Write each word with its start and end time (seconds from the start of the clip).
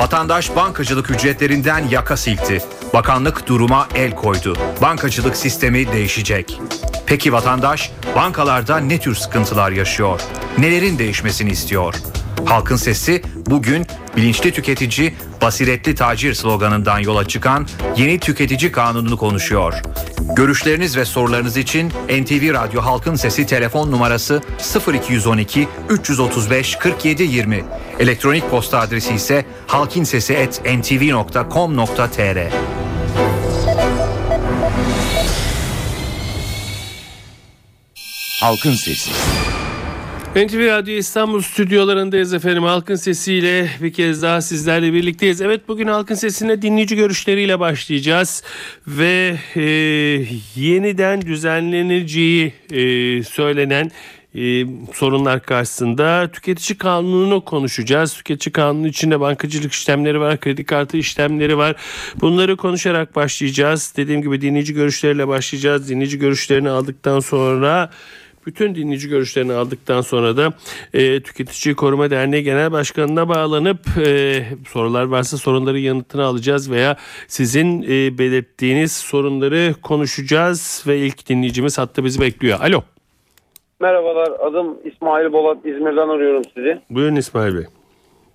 Vatandaş 0.00 0.56
bankacılık 0.56 1.10
ücretlerinden 1.10 1.88
yaka 1.88 2.16
silkti. 2.16 2.62
Bakanlık 2.94 3.46
duruma 3.46 3.88
el 3.94 4.14
koydu. 4.14 4.56
Bankacılık 4.82 5.36
sistemi 5.36 5.92
değişecek. 5.92 6.60
Peki 7.06 7.32
vatandaş 7.32 7.92
bankalarda 8.16 8.78
ne 8.78 9.00
tür 9.00 9.14
sıkıntılar 9.14 9.70
yaşıyor? 9.70 10.20
Nelerin 10.58 10.98
değişmesini 10.98 11.50
istiyor? 11.50 11.94
Halkın 12.44 12.76
Sesi 12.76 13.22
bugün 13.46 13.86
bilinçli 14.16 14.52
tüketici, 14.52 15.14
basiretli 15.42 15.94
tacir 15.94 16.34
sloganından 16.34 16.98
yola 16.98 17.28
çıkan 17.28 17.66
yeni 17.96 18.18
tüketici 18.18 18.72
kanununu 18.72 19.16
konuşuyor. 19.16 19.82
Görüşleriniz 20.36 20.96
ve 20.96 21.04
sorularınız 21.04 21.56
için 21.56 21.88
NTV 21.88 22.54
Radyo 22.54 22.82
Halkın 22.82 23.14
Sesi 23.14 23.46
telefon 23.46 23.92
numarası 23.92 24.42
0212 24.94 25.68
335 25.88 26.76
47 26.76 27.22
20. 27.22 27.64
Elektronik 27.98 28.50
posta 28.50 28.78
adresi 28.78 29.14
ise 29.14 29.44
halkinsesi@ntv.com.tr. 29.70 32.50
Halkın 38.40 38.72
Sesi. 38.72 39.10
NTV 40.36 40.66
Radyo 40.66 40.94
İstanbul 40.94 41.42
stüdyolarındayız 41.42 42.34
efendim. 42.34 42.62
Halkın 42.62 42.94
sesiyle 42.94 43.70
bir 43.82 43.92
kez 43.92 44.22
daha 44.22 44.40
sizlerle 44.40 44.92
birlikteyiz. 44.92 45.40
Evet 45.40 45.68
bugün 45.68 45.86
Halkın 45.86 46.14
Sesi'ne 46.14 46.62
dinleyici 46.62 46.96
görüşleriyle 46.96 47.60
başlayacağız. 47.60 48.42
Ve 48.86 49.36
e, 49.56 49.62
yeniden 50.56 51.22
düzenleneceği 51.22 52.52
e, 52.70 53.22
söylenen 53.22 53.90
e, 54.34 54.66
sorunlar 54.94 55.42
karşısında 55.42 56.30
tüketici 56.32 56.78
kanununu 56.78 57.44
konuşacağız. 57.44 58.14
Tüketici 58.14 58.52
kanunu 58.52 58.86
içinde 58.86 59.20
bankacılık 59.20 59.72
işlemleri 59.72 60.20
var, 60.20 60.40
kredi 60.40 60.64
kartı 60.64 60.96
işlemleri 60.96 61.58
var. 61.58 61.76
Bunları 62.20 62.56
konuşarak 62.56 63.16
başlayacağız. 63.16 63.94
Dediğim 63.96 64.22
gibi 64.22 64.40
dinleyici 64.40 64.74
görüşleriyle 64.74 65.28
başlayacağız. 65.28 65.88
Dinleyici 65.88 66.18
görüşlerini 66.18 66.70
aldıktan 66.70 67.20
sonra 67.20 67.90
bütün 68.46 68.74
dinleyici 68.74 69.08
görüşlerini 69.08 69.52
aldıktan 69.52 70.00
sonra 70.00 70.36
da 70.36 70.52
e, 70.94 71.22
Tüketici 71.22 71.74
Koruma 71.74 72.10
Derneği 72.10 72.42
Genel 72.44 72.72
Başkanı'na 72.72 73.28
bağlanıp 73.28 73.98
e, 73.98 74.46
sorular 74.68 75.04
varsa 75.04 75.36
sorunları 75.36 75.78
yanıtını 75.78 76.24
alacağız 76.24 76.70
veya 76.70 76.96
sizin 77.28 77.82
e, 77.82 78.18
belirttiğiniz 78.18 78.92
sorunları 78.92 79.74
konuşacağız 79.82 80.84
ve 80.86 80.98
ilk 80.98 81.28
dinleyicimiz 81.28 81.78
hatta 81.78 82.04
bizi 82.04 82.20
bekliyor. 82.20 82.60
Alo. 82.60 82.82
Merhabalar, 83.80 84.32
adım 84.40 84.78
İsmail 84.84 85.32
Bolat. 85.32 85.58
İzmir'den 85.64 86.08
arıyorum 86.08 86.42
sizi. 86.54 86.80
Buyurun 86.90 87.16
İsmail 87.16 87.54
Bey. 87.54 87.64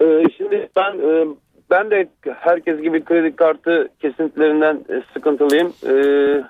Ee, 0.02 0.24
şimdi 0.38 0.70
ben 0.76 1.00
e, 1.00 1.26
ben 1.70 1.92
de 1.92 2.08
herkes 2.40 2.82
gibi 2.82 3.04
kredi 3.04 3.36
kartı 3.36 3.90
kesintilerinden 4.00 4.76
e, 4.90 5.02
sıkıntılıyım. 5.14 5.74
Ee, 5.88 6.44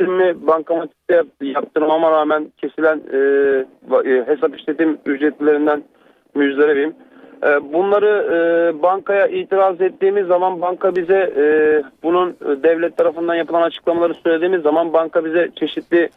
şimdi 0.00 0.46
bankamatikte 0.46 1.14
yap, 1.14 1.26
yaptırmama 1.40 2.10
rağmen 2.10 2.52
kesilen 2.56 3.00
e, 3.12 3.18
e, 4.10 4.24
hesap 4.26 4.58
işletim 4.58 4.98
ücretlerinden 5.06 5.82
müjdaribim. 6.34 6.94
E, 7.42 7.72
bunları 7.72 8.26
e, 8.32 8.82
bankaya 8.82 9.26
itiraz 9.26 9.80
ettiğimiz 9.80 10.26
zaman 10.26 10.60
banka 10.60 10.96
bize 10.96 11.32
e, 11.36 11.44
bunun 12.02 12.30
e, 12.30 12.62
devlet 12.62 12.96
tarafından 12.96 13.34
yapılan 13.34 13.62
açıklamaları 13.62 14.14
söylediğimiz 14.14 14.62
zaman 14.62 14.92
banka 14.92 15.24
bize 15.24 15.48
çeşitli 15.56 16.08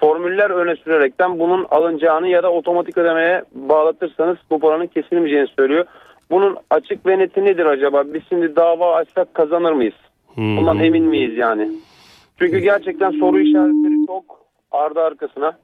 formüller 0.00 0.50
öne 0.50 0.76
sürerekten 0.76 1.38
bunun 1.38 1.66
alınacağını 1.70 2.28
ya 2.28 2.42
da 2.42 2.52
otomatik 2.52 2.98
ödemeye 2.98 3.44
bağlatırsanız 3.52 4.36
bu 4.50 4.60
paranın 4.60 4.86
kesilmeyeceğini 4.86 5.48
söylüyor. 5.58 5.84
Bunun 6.30 6.56
açık 6.70 7.06
ve 7.06 7.18
neti 7.18 7.44
nedir 7.44 7.66
acaba? 7.66 8.04
Biz 8.14 8.22
şimdi 8.28 8.56
dava 8.56 8.94
açsak 8.94 9.34
kazanır 9.34 9.72
mıyız? 9.72 9.94
Bundan 10.36 10.78
emin 10.78 11.04
miyiz 11.04 11.36
yani? 11.36 11.68
Çünkü 12.38 12.58
gerçekten 12.58 13.10
soru 13.10 13.40
işaretleri 13.40 14.06
çok 14.06 14.24
ardı 14.70 15.00
arkasına. 15.00 15.58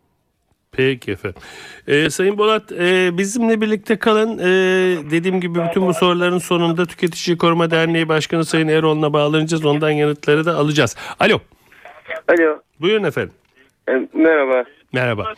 Peki 0.72 1.12
efendim. 1.12 1.42
Ee, 1.86 2.10
Sayın 2.10 2.38
Bolat 2.38 2.72
e, 2.72 3.18
bizimle 3.18 3.60
birlikte 3.60 3.98
kalın. 3.98 4.38
Ee, 4.38 5.10
dediğim 5.10 5.40
gibi 5.40 5.58
bütün 5.68 5.86
bu 5.86 5.94
soruların 5.94 6.38
sonunda 6.38 6.86
Tüketici 6.86 7.38
Koruma 7.38 7.70
Derneği 7.70 8.08
Başkanı 8.08 8.44
Sayın 8.44 8.68
Erol'una 8.68 9.12
bağlanacağız. 9.12 9.66
Ondan 9.66 9.90
yanıtları 9.90 10.44
da 10.44 10.54
alacağız. 10.56 10.96
Alo. 11.20 11.38
Alo, 12.28 12.58
Buyurun 12.80 13.04
efendim. 13.04 13.32
E, 13.88 13.92
merhaba. 14.12 14.64
Merhaba. 14.92 15.32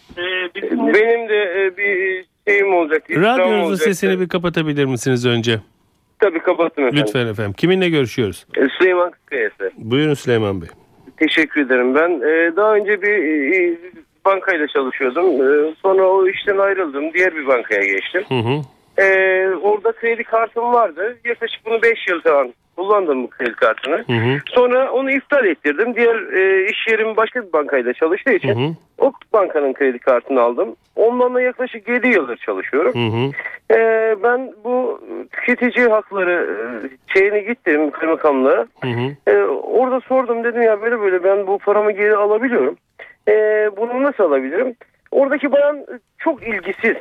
Benim 0.73 1.29
de 1.29 1.65
e, 1.65 1.77
bir 1.77 2.25
şeyim 2.49 2.75
olacak. 2.75 3.03
Radyonuzun 3.11 3.61
olacak. 3.61 3.85
sesini 3.85 4.21
bir 4.21 4.29
kapatabilir 4.29 4.85
misiniz 4.85 5.27
önce? 5.27 5.59
Tabii 6.19 6.39
kapatın 6.39 6.83
efendim. 6.83 7.05
Lütfen 7.07 7.27
efendim. 7.27 7.53
Kiminle 7.53 7.89
görüşüyoruz? 7.89 8.47
E, 8.57 8.69
Süleyman 8.79 9.11
Kıskayası. 9.11 9.71
Buyurun 9.77 10.15
Süleyman 10.15 10.63
Bey. 10.63 10.69
Teşekkür 11.17 11.61
ederim. 11.61 11.95
Ben 11.95 12.21
daha 12.57 12.75
önce 12.75 13.03
bir 13.03 13.79
bankayla 14.25 14.67
çalışıyordum. 14.67 15.25
Sonra 15.83 16.09
o 16.09 16.29
işten 16.29 16.59
ayrıldım. 16.59 17.13
Diğer 17.15 17.37
bir 17.37 17.47
bankaya 17.47 17.85
geçtim. 17.85 18.25
Hı 18.29 18.35
hı. 18.35 18.63
Orada 19.63 19.93
kredi 19.93 20.25
kartım 20.25 20.65
vardı. 20.65 21.19
Yaklaşık 21.25 21.67
bunu 21.67 21.83
5 21.83 21.99
yıl 22.09 22.21
falan 22.21 22.53
kullandım 22.77 23.23
bu 23.23 23.29
kredi 23.31 23.53
kartını. 23.53 23.97
Hı 23.97 24.13
hı. 24.13 24.39
Sonra 24.47 24.93
onu 24.93 25.11
iptal 25.11 25.47
ettirdim. 25.47 25.97
Diğer 25.97 26.33
e, 26.33 26.65
iş 26.71 26.87
yerim 26.89 27.17
başka 27.17 27.43
bir 27.47 27.53
bankayla 27.53 27.93
çalıştığı 27.93 28.33
için 28.33 28.49
Hı 28.49 28.67
hı. 28.69 28.73
o 28.99 29.13
bankanın 29.33 29.73
kredi 29.73 29.99
kartını 29.99 30.41
aldım. 30.41 30.77
Ondan 30.97 31.35
da 31.35 31.41
yaklaşık 31.41 31.89
7 31.89 32.09
yıldır 32.09 32.37
çalışıyorum. 32.37 32.95
Hı 32.95 33.17
hı. 33.17 33.31
Ee, 33.79 34.17
ben 34.23 34.53
bu 34.65 35.01
tüketici 35.33 35.89
hakları 35.89 36.57
e, 36.57 36.57
şeyine 37.13 37.41
gittim 37.41 37.91
kaymakamlığa. 37.91 38.67
Hı 38.83 38.89
hı. 38.89 39.17
Ee, 39.27 39.45
orada 39.45 40.01
sordum 40.01 40.45
dedim 40.45 40.63
ya 40.63 40.83
böyle 40.83 41.01
böyle 41.01 41.25
ben 41.25 41.47
bu 41.47 41.59
paramı 41.59 41.93
geri 41.93 42.17
alabiliyorum. 42.17 42.77
Ee, 43.29 43.71
bunu 43.77 44.03
nasıl 44.03 44.25
alabilirim? 44.25 44.75
Oradaki 45.11 45.53
bayan 45.53 45.87
çok 46.19 46.43
ilgisiz. 46.43 46.97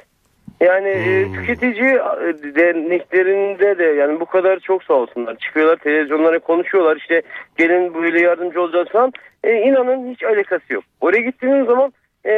Yani 0.59 0.87
e, 0.89 1.31
tüketici 1.33 1.89
e, 1.89 2.55
derneklerinde 2.55 3.77
de 3.77 3.83
yani 3.83 4.19
bu 4.19 4.25
kadar 4.25 4.59
çok 4.59 4.83
sağ 4.83 4.93
olsunlar. 4.93 5.35
Çıkıyorlar 5.35 5.75
televizyonlara 5.75 6.39
konuşuyorlar 6.39 6.97
işte 6.97 7.21
gelin 7.57 7.93
böyle 7.93 8.21
yardımcı 8.21 8.61
olacağız 8.61 8.87
falan. 8.87 9.13
E, 9.43 9.53
inanın 9.53 10.13
hiç 10.13 10.23
alakası 10.23 10.73
yok. 10.73 10.83
Oraya 11.01 11.21
gittiğiniz 11.21 11.65
zaman 11.65 11.93
e, 12.25 12.31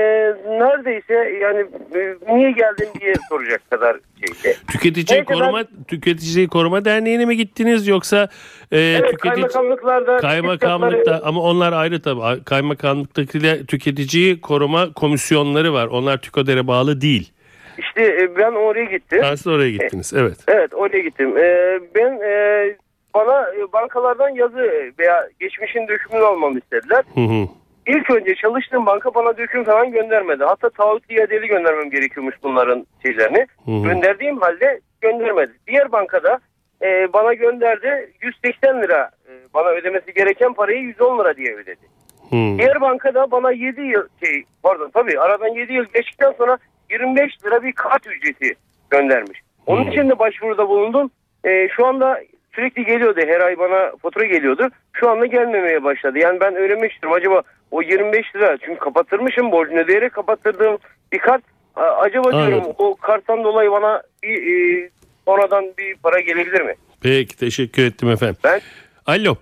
neredeyse 0.48 1.14
yani 1.42 1.66
e, 1.96 2.36
niye 2.36 2.52
geldin 2.52 2.88
diye 3.02 3.14
soracak 3.30 3.70
kadar 3.70 3.98
şeyde. 4.20 4.58
Tüketici 4.72 5.06
Neyse, 5.18 5.34
Koruma 5.34 5.64
Tüketici 5.88 6.48
Koruma 6.48 6.86
Derneği'ne 6.86 7.26
mi 7.26 7.38
gittiniz 7.38 7.88
yoksa 7.88 8.30
e, 8.72 8.80
Evet 8.80 9.12
tüketici 9.12 9.34
kaymakamlıklarda 9.34 10.18
Kaymakamlıkta 10.18 11.22
ama 11.24 11.42
onlar 11.42 11.74
ayrı 11.74 12.02
tabii. 12.02 12.44
Kaymakamlıktakiler 12.44 13.66
tüketici 13.66 14.42
koruma 14.42 14.94
komisyonları 14.94 15.74
var. 15.74 15.88
Onlar 15.88 16.18
TÜKODER'e 16.18 16.68
bağlı 16.68 17.02
değil. 17.02 17.32
İşte 17.78 18.02
e, 18.04 18.36
ben 18.36 18.52
oraya 18.52 18.86
gittim. 18.86 19.22
Ha, 19.24 19.38
siz 19.38 19.48
oraya 19.48 19.70
gittiniz. 19.70 20.14
Evet. 20.14 20.38
Evet 20.48 20.74
oraya 20.74 21.00
gittim. 21.00 21.38
Ee, 21.38 21.80
ben 21.96 22.20
e, 22.22 22.76
bana 23.14 23.50
e, 23.50 23.74
bankalardan 23.74 24.30
yazı 24.30 24.92
veya 25.00 25.28
geçmişin 25.40 25.88
dökümünü 25.88 26.26
almamı 26.26 26.60
istediler. 26.60 27.04
Hı 27.14 27.22
hı. 27.22 27.48
İlk 27.88 28.12
önce 28.12 28.36
çalıştığım 28.36 28.86
banka 28.86 29.16
bana 29.16 29.38
döküm 29.38 29.64
falan 29.64 29.92
göndermedi. 29.92 30.44
Hatta 30.44 30.70
taahhüt 30.70 31.12
iadeli 31.12 31.48
göndermem 31.48 31.90
gerekiyormuş 31.90 32.36
bunların 32.44 32.86
şeylerini. 33.02 33.48
Hı 33.66 33.72
hı. 33.72 33.84
Gönderdiğim 33.84 34.38
halde 34.38 34.80
göndermedi. 35.02 35.52
Diğer 35.68 35.92
bankada 35.92 36.40
e, 36.82 37.14
bana 37.14 37.34
gönderdi 37.34 38.12
180 38.22 38.82
lira 38.82 39.12
e, 39.30 39.32
bana 39.54 39.68
ödemesi 39.68 40.14
gereken 40.14 40.54
parayı 40.54 40.80
110 40.80 41.20
lira 41.20 41.38
diye 41.38 41.56
ödedi. 41.56 41.86
Hı. 42.30 42.58
Diğer 42.58 42.82
bankada 42.82 43.32
bana 43.32 43.52
7 43.52 43.82
yıl 43.82 44.08
şey 44.24 44.44
pardon 44.64 44.90
tabii 44.94 45.20
aradan 45.20 45.48
7 45.48 45.74
yıl 45.74 45.86
geçtikten 45.94 46.32
sonra 46.38 46.58
25 46.92 47.46
lira 47.46 47.64
bir 47.64 47.72
kart 47.72 48.08
ücreti 48.08 48.56
göndermiş. 48.90 49.40
Onun 49.66 49.84
Hmm. 49.84 49.92
için 49.92 50.10
de 50.10 50.20
başvuruda 50.20 50.70
bulundum. 50.70 51.12
Ee, 51.46 51.68
şu 51.76 51.86
anda 51.86 52.20
sürekli 52.56 52.86
geliyordu 52.86 53.20
her 53.28 53.40
ay 53.42 53.58
bana 53.60 53.92
fatura 54.02 54.26
geliyordu. 54.26 54.70
Şu 54.94 55.10
anda 55.10 55.26
gelmemeye 55.26 55.84
başladı. 55.84 56.20
Yani 56.20 56.40
ben 56.40 56.56
öğrenmek 56.56 56.92
istiyorum 56.92 57.18
acaba 57.22 57.42
o 57.72 57.82
25 57.82 58.36
lira 58.36 58.58
çünkü 58.58 58.80
kapattırmışım 58.80 59.52
borcunu 59.52 59.80
ödeyerek 59.80 60.14
kapattırdığım 60.14 60.78
bir 61.12 61.18
kart. 61.20 61.44
A- 61.76 61.82
Acaba 61.82 62.32
diyorum 62.32 62.54
Anladım. 62.54 62.74
o 62.78 62.96
karttan 62.96 63.44
dolayı 63.44 63.72
bana 63.72 64.02
bir 64.24 64.38
e, 64.84 64.90
sonradan 65.26 65.66
bir 65.78 65.96
para 65.96 66.20
gelebilir 66.20 66.62
mi? 66.62 66.74
Peki 67.04 67.38
teşekkür 67.38 67.84
ettim 67.86 68.10
efendim. 68.10 68.36
Ben 68.44 68.62
Alo. 69.06 69.36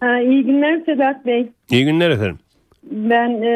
Ha, 0.00 0.20
iyi 0.20 0.44
günler 0.44 0.80
Sedat 0.86 1.26
Bey. 1.26 1.48
İyi 1.70 1.84
günler 1.84 2.10
efendim. 2.10 2.38
Ben 2.82 3.30
e, 3.30 3.50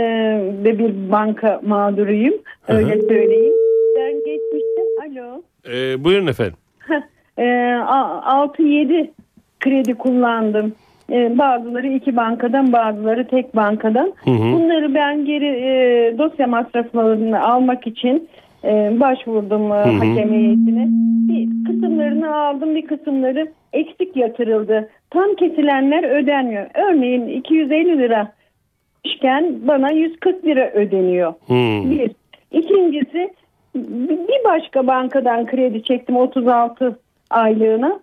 de 0.64 0.78
bir 0.78 1.10
banka 1.12 1.60
mağduruyum. 1.66 2.34
Öyle 2.68 3.00
söyleyeyim. 3.00 3.52
Ben 3.98 4.12
geçmiştim. 4.12 4.84
Alo. 5.06 5.42
Ee, 5.68 6.04
buyurun 6.04 6.26
efendim. 6.26 6.54
E, 7.38 7.44
a- 7.86 8.46
6-7 8.46 9.10
kredi 9.60 9.94
kullandım. 9.94 10.72
E, 11.12 11.38
bazıları 11.38 11.86
iki 11.86 12.16
bankadan 12.16 12.72
bazıları 12.72 13.26
tek 13.26 13.56
bankadan. 13.56 14.12
Hı 14.24 14.30
hı. 14.30 14.52
Bunları 14.52 14.94
ben 14.94 15.24
geri 15.24 15.46
e, 15.46 16.18
dosya 16.18 16.46
masraflarını 16.46 17.42
almak 17.42 17.86
için 17.86 18.28
e, 18.64 19.00
başvurdum 19.00 19.72
e, 19.72 19.74
hakem 19.74 20.32
heyetine. 20.32 20.86
Bir 21.28 21.48
kısımlarını 21.66 22.36
aldım 22.36 22.74
bir 22.74 22.86
kısımları 22.86 23.46
eksik 23.72 24.16
yatırıldı. 24.16 24.88
Tam 25.10 25.34
kesilenler 25.34 26.04
ödenmiyor. 26.22 26.66
Örneğin 26.74 27.28
250 27.28 27.98
lira 27.98 28.32
işken 29.04 29.68
bana 29.68 29.90
140 29.90 30.44
lira 30.44 30.70
ödeniyor. 30.70 31.34
Hmm. 31.46 31.90
Bir. 31.90 32.10
İkincisi 32.52 33.30
bir 33.74 34.44
başka 34.44 34.86
bankadan 34.86 35.46
kredi 35.46 35.82
çektim 35.82 36.16
36 36.16 36.98
aylığına. 37.30 38.00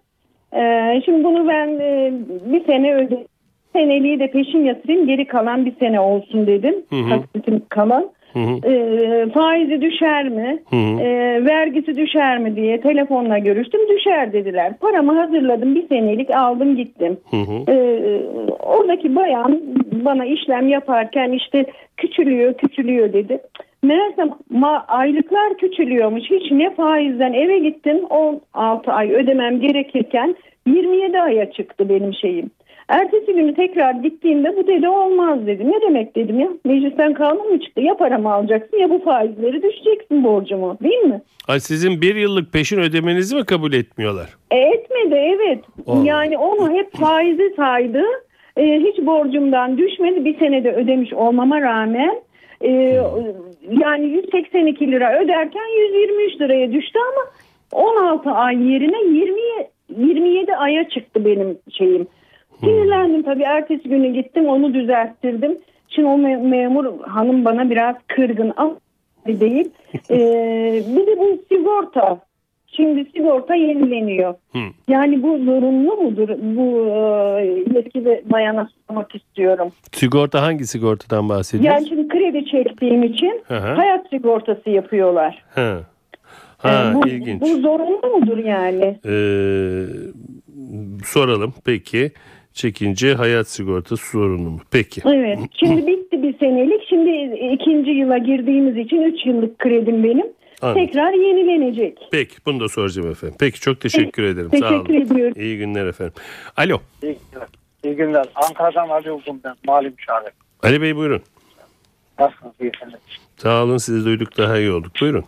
Ee, 0.53 1.01
şimdi 1.05 1.23
bunu 1.23 1.47
ben 1.47 1.67
e, 1.67 2.13
bir 2.45 2.65
sene 2.65 2.95
öde 2.95 3.27
seneliği 3.73 4.19
de 4.19 4.31
peşin 4.31 4.63
yatırayım 4.63 5.07
geri 5.07 5.27
kalan 5.27 5.65
bir 5.65 5.75
sene 5.75 5.99
olsun 5.99 6.47
dedim. 6.47 6.75
Hı 6.89 6.95
hı. 6.95 7.09
Taksitim 7.09 7.61
kalan. 7.69 8.11
Hı 8.33 8.39
hı. 8.39 8.71
Ee, 8.71 9.29
faizi 9.33 9.81
düşer 9.81 10.29
mi? 10.29 10.59
Hı 10.69 10.75
hı. 10.75 11.01
Ee, 11.01 11.45
vergisi 11.45 11.95
düşer 11.97 12.37
mi 12.39 12.55
diye 12.55 12.81
telefonla 12.81 13.37
görüştüm. 13.37 13.81
Düşer 13.89 14.33
dediler. 14.33 14.73
Paramı 14.79 15.19
hazırladım 15.19 15.75
bir 15.75 15.87
senelik 15.87 16.35
aldım 16.35 16.75
gittim. 16.75 17.17
Hı 17.31 17.37
hı. 17.37 17.71
Ee, 17.71 18.21
oradaki 18.59 19.15
bayan 19.15 19.61
bana 20.05 20.25
işlem 20.25 20.67
yaparken 20.67 21.31
işte 21.31 21.65
küçülüyor 21.97 22.53
küçülüyor 22.53 23.13
dedi. 23.13 23.39
Meğerse 23.83 24.21
ma- 24.53 24.85
aylıklar 24.87 25.57
küçülüyormuş. 25.57 26.23
Hiç 26.23 26.51
ne 26.51 26.69
faizden 26.75 27.33
eve 27.33 27.59
gittim 27.59 27.97
16 28.09 28.91
ay 28.91 29.11
ödemem 29.11 29.59
gerekirken 29.59 30.35
27 30.67 31.21
aya 31.21 31.51
çıktı 31.51 31.89
benim 31.89 32.13
şeyim. 32.13 32.51
Ertesi 32.91 33.33
günü 33.33 33.55
tekrar 33.55 33.93
gittiğimde 33.93 34.57
bu 34.57 34.67
dedi 34.67 34.89
olmaz 34.89 35.47
dedi. 35.47 35.71
Ne 35.71 35.81
demek 35.81 36.15
dedim 36.15 36.39
ya 36.39 36.47
meclisten 36.65 37.13
kanun 37.13 37.51
mu 37.51 37.59
çıktı? 37.59 37.81
Ya 37.81 37.97
paramı 37.97 38.33
alacaksın 38.33 38.77
ya 38.77 38.89
bu 38.89 39.03
faizleri 39.03 39.63
düşeceksin 39.63 40.23
borcumu 40.23 40.77
değil 40.83 41.01
mi? 41.01 41.21
Ay 41.47 41.59
sizin 41.59 42.01
bir 42.01 42.15
yıllık 42.15 42.53
peşin 42.53 42.79
ödemenizi 42.79 43.35
mi 43.35 43.45
kabul 43.45 43.73
etmiyorlar? 43.73 44.37
E, 44.51 44.57
etmedi 44.57 45.15
evet. 45.15 45.59
Allah. 45.87 46.05
Yani 46.05 46.37
onu 46.37 46.71
hep 46.71 46.91
faizi 46.97 47.53
saydı. 47.55 48.03
E, 48.57 48.79
hiç 48.79 49.05
borcumdan 49.05 49.77
düşmedi. 49.77 50.25
Bir 50.25 50.39
senede 50.39 50.71
ödemiş 50.71 51.13
olmama 51.13 51.61
rağmen 51.61 52.21
e, 52.61 52.71
yani 53.69 54.05
182 54.05 54.91
lira 54.91 55.23
öderken 55.23 55.65
123 55.93 56.41
liraya 56.41 56.71
düştü 56.71 56.99
ama 56.99 57.31
16 57.83 58.31
ay 58.31 58.71
yerine 58.71 59.19
20 59.19 59.41
27 59.97 60.55
aya 60.55 60.89
çıktı 60.89 61.25
benim 61.25 61.57
şeyim. 61.77 62.07
Sinirlendim 62.63 63.23
tabii. 63.23 63.43
Ertesi 63.43 63.89
günü 63.89 64.13
gittim 64.13 64.45
onu 64.47 64.73
düzelttirdim. 64.73 65.57
Şimdi 65.89 66.07
o 66.07 66.17
me- 66.17 66.47
memur 66.49 66.85
hanım 67.01 67.45
bana 67.45 67.69
biraz 67.69 67.95
kırgın 68.07 68.53
ama 68.57 68.75
değil. 69.27 69.69
E, 70.09 70.17
bir 70.87 71.07
de 71.07 71.19
bu 71.19 71.39
sigorta. 71.49 72.19
Şimdi 72.67 73.05
sigorta 73.15 73.55
yenileniyor. 73.55 74.33
Hı. 74.53 74.59
Yani 74.87 75.23
bu 75.23 75.37
zorunlu 75.37 75.95
mudur? 75.95 76.29
Bu 76.29 76.87
e, 76.87 77.45
yetkili 77.77 78.21
bayana 78.31 78.69
sormak 78.87 79.15
istiyorum. 79.15 79.71
Sigorta 79.91 80.41
hangi 80.41 80.67
sigortadan 80.67 81.17
Yani 81.21 81.29
bahsediyorsun? 81.29 81.85
şimdi 81.85 82.07
kredi 82.07 82.45
çektiğim 82.45 83.03
için 83.03 83.41
hı. 83.47 83.55
hayat 83.55 84.09
sigortası 84.09 84.69
yapıyorlar. 84.69 85.43
Ha. 85.55 85.77
Ha, 86.57 86.91
E, 86.91 86.95
bu, 86.95 87.07
ilginç. 87.07 87.41
bu 87.41 87.47
zorunlu 87.47 88.17
mudur 88.19 88.37
yani? 88.37 88.99
Ee, 89.05 89.85
soralım 91.05 91.53
peki. 91.65 92.11
Çekince 92.53 93.13
hayat 93.13 93.47
sigortası 93.47 93.97
sorunu 94.11 94.49
mu? 94.49 94.59
Peki. 94.71 95.01
Evet. 95.05 95.39
Şimdi 95.59 95.87
bitti 95.87 96.23
bir 96.23 96.37
senelik. 96.39 96.87
Şimdi 96.89 97.35
ikinci 97.53 97.91
yıla 97.91 98.17
girdiğimiz 98.17 98.77
için 98.77 99.01
3 99.01 99.25
yıllık 99.25 99.59
kredim 99.59 100.03
benim. 100.03 100.25
Anladım. 100.61 100.85
Tekrar 100.85 101.13
yenilenecek. 101.13 101.97
Peki 102.11 102.35
bunu 102.45 102.59
da 102.59 102.69
soracağım 102.69 103.11
efendim. 103.11 103.37
Peki 103.39 103.59
çok 103.59 103.81
teşekkür 103.81 104.23
ederim. 104.23 104.49
Sağ 104.59 104.69
olun. 104.69 104.85
Teşekkür 104.85 105.05
ediyorum. 105.15 105.33
İyi 105.41 105.57
günler 105.57 105.85
efendim. 105.85 106.13
Alo. 106.57 106.77
İyi 107.03 107.17
günler. 107.31 107.47
İyi 107.83 107.95
günler. 107.95 108.25
Ankara'dan 108.35 108.89
Ali 108.89 109.11
Ulgum 109.11 109.41
ben. 109.43 109.55
Mali 109.65 109.89
müşavir. 109.89 110.31
Ali 110.63 110.81
Bey 110.81 110.95
buyurun. 110.95 111.21
Nasılsınız? 112.19 112.53
İyisiniz. 112.61 112.93
Sağ 113.37 113.63
olun 113.63 113.77
sizi 113.77 114.05
duyduk 114.05 114.37
daha 114.37 114.57
iyi 114.57 114.71
olduk. 114.71 114.91
Buyurun. 115.01 115.25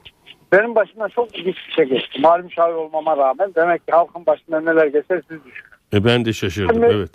Benim 0.51 0.75
başımdan 0.75 1.07
çok 1.07 1.37
ilginç 1.37 1.55
bir 1.67 1.73
şey 1.73 1.85
geçti. 1.85 2.21
Mali 2.21 2.43
müşavir 2.43 2.73
olmama 2.73 3.17
rağmen 3.17 3.51
demek 3.55 3.87
ki 3.87 3.91
halkın 3.91 4.25
başından 4.25 4.65
neler 4.65 4.85
geçer 4.85 5.21
siz 5.29 5.45
düşünün. 5.45 5.72
E 5.93 6.03
ben 6.05 6.25
de 6.25 6.33
şaşırdım. 6.33 6.75
Şimdi- 6.75 6.95
Evet. 6.95 7.11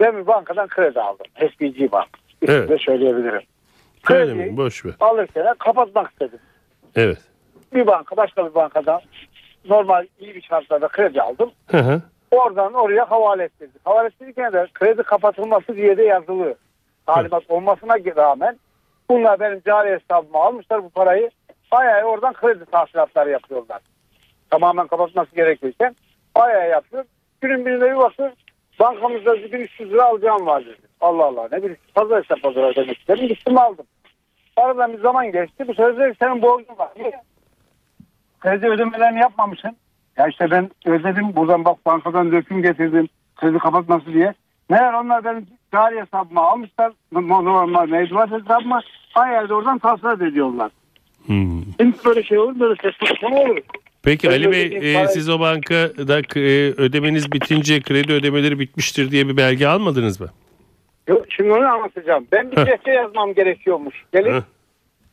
Ben 0.00 0.16
bir 0.16 0.26
bankadan 0.26 0.68
kredi 0.68 1.00
aldım. 1.00 1.26
SBG 1.38 1.92
Bank. 1.92 2.08
Evet. 2.42 2.50
Evet. 2.50 2.68
de 2.68 2.78
söyleyebilirim. 2.78 3.42
Söylemeyin 4.08 4.38
Krediyi 4.38 4.56
boş 4.56 4.84
ver. 4.84 4.94
alırken 5.00 5.54
kapatmak 5.58 6.10
istedim. 6.10 6.38
Evet. 6.96 7.18
Bir 7.74 7.86
banka 7.86 8.16
başka 8.16 8.46
bir 8.50 8.54
bankadan 8.54 9.00
normal 9.64 10.06
iyi 10.18 10.34
bir 10.34 10.42
şartlarda 10.42 10.88
kredi 10.88 11.22
aldım. 11.22 11.50
Hı 11.66 11.76
hı. 11.78 12.02
Oradan 12.30 12.72
oraya 12.72 13.10
havale 13.10 13.44
ettirdik. 13.44 13.80
Havale 13.86 14.06
ettirirken 14.06 14.52
de 14.52 14.66
kredi 14.74 15.02
kapatılması 15.02 15.76
diye 15.76 15.96
de 15.96 16.02
yazılı. 16.02 16.54
Talimat 17.06 17.42
olmasına 17.48 17.94
rağmen 18.16 18.58
bunlar 19.10 19.40
benim 19.40 19.60
cari 19.66 19.90
hesabıma 19.90 20.44
almışlar 20.44 20.84
bu 20.84 20.90
parayı. 20.90 21.30
Bayağı 21.72 22.02
oradan 22.02 22.32
kredi 22.32 22.64
tahsilatları 22.64 23.30
yapıyorlar. 23.30 23.80
Tamamen 24.50 24.86
kapatması 24.86 25.34
gerekirken 25.36 25.96
bayağı 26.36 26.68
yapıyor. 26.68 27.04
Günün 27.40 27.66
birinde 27.66 27.90
bir 27.90 27.96
bakıyor 27.96 28.32
bankamızda 28.80 29.34
1300 29.34 29.90
lira 29.90 30.04
alacağım 30.04 30.46
var 30.46 30.66
dedi. 30.66 30.86
Allah 31.00 31.24
Allah 31.24 31.48
ne 31.52 31.58
bileyim 31.58 31.76
fazla 31.94 32.16
hesap 32.16 32.44
hazır 32.44 32.76
demek 32.76 32.98
istedim. 32.98 33.28
Gittim 33.28 33.58
aldım. 33.58 33.86
Aradan 34.56 34.92
bir 34.92 35.00
zaman 35.00 35.32
geçti. 35.32 35.68
Bu 35.68 35.74
sözde 35.74 36.14
senin 36.18 36.42
borcun 36.42 36.78
var. 36.78 36.88
Kredi 38.40 38.66
ödemelerini 38.66 39.20
yapmamışsın. 39.20 39.76
Ya 40.16 40.26
işte 40.26 40.50
ben 40.50 40.70
ödedim 40.86 41.36
buradan 41.36 41.64
bak 41.64 41.86
bankadan 41.86 42.32
döküm 42.32 42.62
getirdim 42.62 43.08
kredi 43.36 43.58
kapatması 43.58 44.12
diye. 44.12 44.34
Meğer 44.70 44.92
onlar 44.92 45.24
benim 45.24 45.46
cari 45.72 46.00
hesabıma 46.00 46.42
almışlar. 46.42 46.92
Normal 47.12 47.88
mevduat 47.88 48.30
hesabıma 48.30 48.82
bayağı 49.16 49.48
da 49.48 49.54
oradan 49.54 49.78
tahsilat 49.78 50.22
ediyorlar. 50.22 50.70
Hmm. 51.26 51.62
Şimdi 51.80 51.96
böyle 52.04 52.22
şey 52.22 52.38
olur 52.38 52.60
böyle 52.60 52.92
saçma 53.00 53.28
olur. 53.28 53.58
Peki 54.06 54.30
Ali 54.30 54.52
Bey 54.52 54.94
e, 55.02 55.08
siz 55.08 55.28
o 55.28 55.40
bankada 55.40 56.18
e, 56.36 56.72
ödemeniz 56.76 57.32
bitince 57.32 57.80
kredi 57.80 58.12
ödemeleri 58.12 58.58
bitmiştir 58.58 59.10
diye 59.10 59.28
bir 59.28 59.36
belge 59.36 59.66
almadınız 59.66 60.20
mı? 60.20 60.28
Yok, 61.08 61.24
şimdi 61.28 61.52
onu 61.52 61.66
anlatacağım. 61.66 62.26
Ben 62.32 62.50
bir 62.50 62.56
dilekçe 62.56 62.90
yazmam 62.90 63.34
gerekiyormuş. 63.34 63.94
Gelip 64.12 64.32
Heh. 64.32 64.42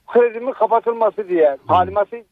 kredimi 0.07 0.53
kapatılması 0.53 1.29
diye. 1.29 1.57
Talimatı 1.67 2.23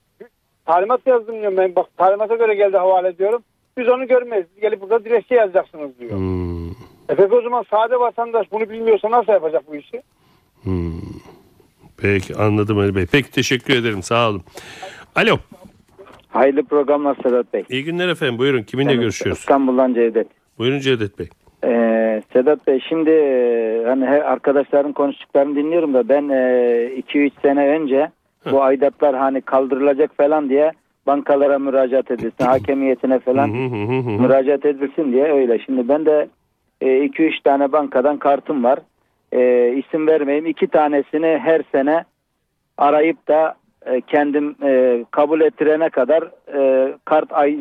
talimat 0.65 1.07
yazdım 1.07 1.35
diyorum 1.35 1.57
ben. 1.57 1.75
Bak 1.75 1.85
talimata 1.97 2.35
göre 2.35 2.55
geldi 2.55 2.77
havale 2.77 3.07
ediyorum. 3.07 3.43
Biz 3.77 3.87
onu 3.89 4.07
görmeyiz. 4.07 4.45
Gelip 4.61 4.81
burada 4.81 5.05
dilekçe 5.05 5.35
yazacaksınız 5.35 5.99
diyor. 5.99 6.11
Hmm. 6.11 6.71
E 7.09 7.15
peki 7.17 7.35
o 7.35 7.41
zaman 7.41 7.65
sade 7.69 7.99
vatandaş 7.99 8.51
bunu 8.51 8.69
bilmiyorsa 8.69 9.11
nasıl 9.11 9.31
yapacak 9.31 9.63
bu 9.67 9.75
işi? 9.75 10.01
Hmm. 10.63 11.01
Peki 11.97 12.35
anladım 12.35 12.77
Ali 12.77 12.95
Bey. 12.95 13.05
Peki 13.11 13.31
teşekkür 13.31 13.73
ederim 13.73 14.03
sağ 14.03 14.29
olun. 14.29 14.43
Alo. 15.15 15.37
Hayırlı 16.31 16.63
programlar 16.63 17.17
Sedat 17.23 17.53
Bey. 17.53 17.63
İyi 17.69 17.83
günler 17.83 18.09
efendim. 18.09 18.37
Buyurun. 18.37 18.63
Kiminle 18.63 18.95
görüşüyoruz? 18.95 19.39
İstanbul'dan 19.39 19.93
Cevdet. 19.93 20.27
Buyurun 20.57 20.79
Cevdet 20.79 21.19
Bey. 21.19 21.27
Ee, 21.63 22.21
Sedat 22.33 22.67
Bey 22.67 22.79
şimdi 22.89 23.09
e, 23.09 23.83
hani 23.87 24.05
her 24.05 24.19
arkadaşların 24.21 24.93
konuştuklarını 24.93 25.55
dinliyorum 25.55 25.93
da 25.93 26.09
ben 26.09 26.23
2-3 26.23 27.31
sene 27.41 27.67
önce 27.67 28.09
bu 28.51 28.63
aidatlar 28.63 29.15
hani 29.15 29.41
kaldırılacak 29.41 30.17
falan 30.17 30.49
diye 30.49 30.71
bankalara 31.07 31.59
müracaat 31.59 32.11
edilsin, 32.11 32.45
hakemiyetine 32.45 33.19
falan 33.19 33.49
müracaat 34.21 34.65
edilsin 34.65 35.11
diye 35.11 35.31
öyle. 35.31 35.59
Şimdi 35.59 35.87
ben 35.89 36.05
de 36.05 36.27
2-3 36.81 37.43
tane 37.43 37.71
bankadan 37.71 38.17
kartım 38.17 38.63
var. 38.63 38.79
E, 39.31 39.73
isim 39.73 40.07
vermeyeyim. 40.07 40.45
iki 40.45 40.67
tanesini 40.67 41.39
her 41.43 41.61
sene 41.71 42.03
arayıp 42.77 43.27
da 43.27 43.55
e, 43.85 44.01
kendim 44.01 44.55
e, 44.63 45.03
kabul 45.11 45.41
ettirene 45.41 45.89
kadar 45.89 46.23
e, 46.57 46.93
kart 47.05 47.31
ay 47.33 47.51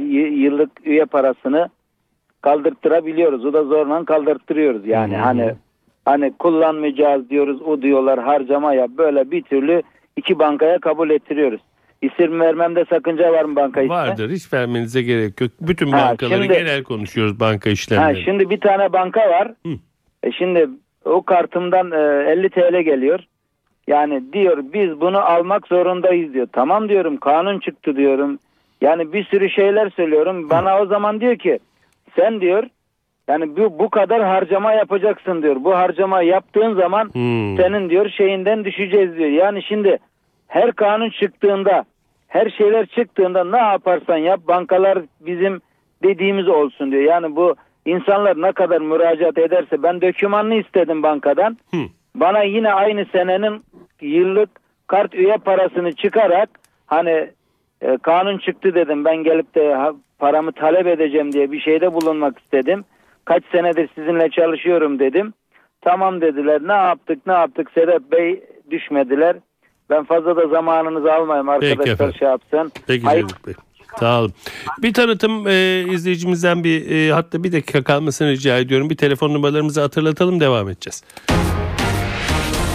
yıllık 0.42 0.70
üye 0.86 1.04
parasını 1.04 1.68
kaldırttırabiliyoruz. 2.42 3.44
O 3.44 3.52
da 3.52 3.64
zorla 3.64 4.04
kaldırttırıyoruz 4.04 4.86
yani. 4.86 5.16
Hı. 5.16 5.20
Hani 5.20 5.54
hani 6.04 6.32
kullanmayacağız 6.38 7.30
diyoruz. 7.30 7.62
O 7.62 7.82
diyorlar 7.82 8.20
harcama 8.20 8.74
yap. 8.74 8.90
Böyle 8.98 9.30
bir 9.30 9.42
türlü 9.42 9.82
iki 10.16 10.38
bankaya 10.38 10.78
kabul 10.78 11.10
ettiriyoruz. 11.10 11.60
İsim 12.02 12.40
vermemde 12.40 12.84
sakınca 12.90 13.32
var 13.32 13.44
mı 13.44 13.56
banka 13.56 13.80
ismi? 13.80 13.90
Vardır. 13.90 14.30
Hiç 14.30 14.52
vermenize 14.52 15.02
gerek 15.02 15.40
yok. 15.40 15.50
Bütün 15.60 15.88
Ha, 15.92 16.08
bankaları 16.08 16.42
şimdi- 16.42 16.58
genel 16.58 16.82
konuşuyoruz 16.82 17.40
banka 17.40 17.70
Ha, 17.70 17.72
işlemleri. 17.72 18.22
şimdi 18.24 18.50
bir 18.50 18.60
tane 18.60 18.92
banka 18.92 19.20
var. 19.20 19.48
Hı. 19.66 19.72
E 20.22 20.32
şimdi 20.32 20.68
o 21.04 21.22
kartımdan 21.22 21.90
e, 21.92 22.30
50 22.32 22.50
TL 22.50 22.80
geliyor. 22.82 23.20
Yani 23.90 24.32
diyor 24.32 24.58
biz 24.72 25.00
bunu 25.00 25.18
almak 25.18 25.66
zorundayız 25.66 26.34
diyor. 26.34 26.46
Tamam 26.52 26.88
diyorum 26.88 27.16
kanun 27.16 27.58
çıktı 27.58 27.96
diyorum. 27.96 28.38
Yani 28.80 29.12
bir 29.12 29.24
sürü 29.24 29.50
şeyler 29.50 29.90
söylüyorum. 29.90 30.50
Bana 30.50 30.80
o 30.80 30.86
zaman 30.86 31.20
diyor 31.20 31.36
ki 31.36 31.58
sen 32.16 32.40
diyor 32.40 32.64
yani 33.28 33.56
bu, 33.56 33.78
bu 33.78 33.90
kadar 33.90 34.22
harcama 34.22 34.72
yapacaksın 34.72 35.42
diyor. 35.42 35.56
Bu 35.64 35.76
harcama 35.76 36.22
yaptığın 36.22 36.74
zaman 36.74 37.04
Hmm. 37.04 37.56
senin 37.56 37.90
diyor 37.90 38.08
şeyinden 38.08 38.64
düşeceğiz 38.64 39.16
diyor. 39.16 39.30
Yani 39.30 39.62
şimdi 39.62 39.98
her 40.48 40.72
kanun 40.72 41.10
çıktığında 41.10 41.84
her 42.28 42.50
şeyler 42.50 42.86
çıktığında 42.86 43.44
ne 43.44 43.58
yaparsan 43.58 44.16
yap 44.16 44.40
bankalar 44.48 44.98
bizim 45.20 45.60
dediğimiz 46.02 46.48
olsun 46.48 46.92
diyor. 46.92 47.02
Yani 47.02 47.36
bu 47.36 47.54
insanlar 47.86 48.42
ne 48.42 48.52
kadar 48.52 48.80
müracaat 48.80 49.38
ederse 49.38 49.82
ben 49.82 50.00
dökümanını 50.00 50.54
istedim 50.54 51.02
bankadan. 51.02 51.56
Hı. 51.70 51.80
Bana 52.14 52.42
yine 52.42 52.72
aynı 52.72 53.06
senenin 53.12 53.64
yıllık 54.02 54.50
kart 54.86 55.14
üye 55.14 55.36
parasını 55.36 55.92
çıkarak 55.92 56.48
hani 56.86 57.30
e, 57.80 57.98
kanun 58.02 58.38
çıktı 58.38 58.74
dedim 58.74 59.04
ben 59.04 59.16
gelip 59.16 59.54
de 59.54 59.74
ha, 59.74 59.92
paramı 60.18 60.52
talep 60.52 60.86
edeceğim 60.86 61.32
diye 61.32 61.52
bir 61.52 61.60
şeyde 61.60 61.92
bulunmak 61.94 62.38
istedim. 62.38 62.84
Kaç 63.24 63.42
senedir 63.52 63.88
sizinle 63.94 64.30
çalışıyorum 64.30 64.98
dedim. 64.98 65.32
Tamam 65.80 66.20
dediler. 66.20 66.60
Ne 66.62 66.72
yaptık 66.72 67.18
ne 67.26 67.32
yaptık 67.32 67.70
Sedat 67.74 68.12
Bey 68.12 68.42
düşmediler. 68.70 69.36
Ben 69.90 70.04
fazla 70.04 70.36
da 70.36 70.48
zamanınızı 70.48 71.12
almayayım 71.12 71.48
arkadaşlar 71.48 72.12
şey 72.12 72.28
yapsın. 72.28 72.72
Peki 72.86 73.04
Hayır- 73.04 73.26
Bey. 73.46 73.54
Sağ 73.98 74.20
olun. 74.20 74.32
Bir 74.82 74.94
tanıtım 74.94 75.48
e, 75.48 75.84
izleyicimizden 75.88 76.64
bir 76.64 76.90
e, 76.90 77.12
hatta 77.12 77.44
bir 77.44 77.52
dakika 77.52 77.84
kalmasını 77.84 78.30
rica 78.30 78.58
ediyorum. 78.58 78.90
Bir 78.90 78.96
telefon 78.96 79.34
numaralarımızı 79.34 79.80
hatırlatalım 79.80 80.40
devam 80.40 80.68
edeceğiz. 80.68 81.04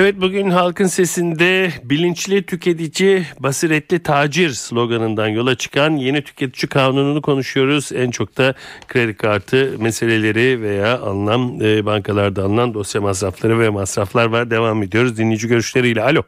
Evet 0.00 0.14
bugün 0.20 0.50
halkın 0.50 0.84
sesinde 0.84 1.68
bilinçli 1.84 2.42
tüketici 2.42 3.22
basiretli 3.40 4.02
tacir 4.02 4.48
sloganından 4.48 5.28
yola 5.28 5.54
çıkan 5.54 5.90
yeni 5.90 6.22
tüketici 6.22 6.68
kanununu 6.68 7.22
konuşuyoruz. 7.22 7.92
En 7.92 8.10
çok 8.10 8.38
da 8.38 8.54
kredi 8.88 9.16
kartı 9.16 9.72
meseleleri 9.78 10.62
veya 10.62 10.98
alınan 10.98 11.60
e, 11.60 11.86
bankalarda 11.86 12.42
alınan 12.42 12.74
dosya 12.74 13.00
masrafları 13.00 13.60
ve 13.60 13.68
masraflar 13.68 14.26
var. 14.26 14.50
Devam 14.50 14.82
ediyoruz 14.82 15.18
dinleyici 15.18 15.48
görüşleriyle. 15.48 16.02
Alo. 16.02 16.22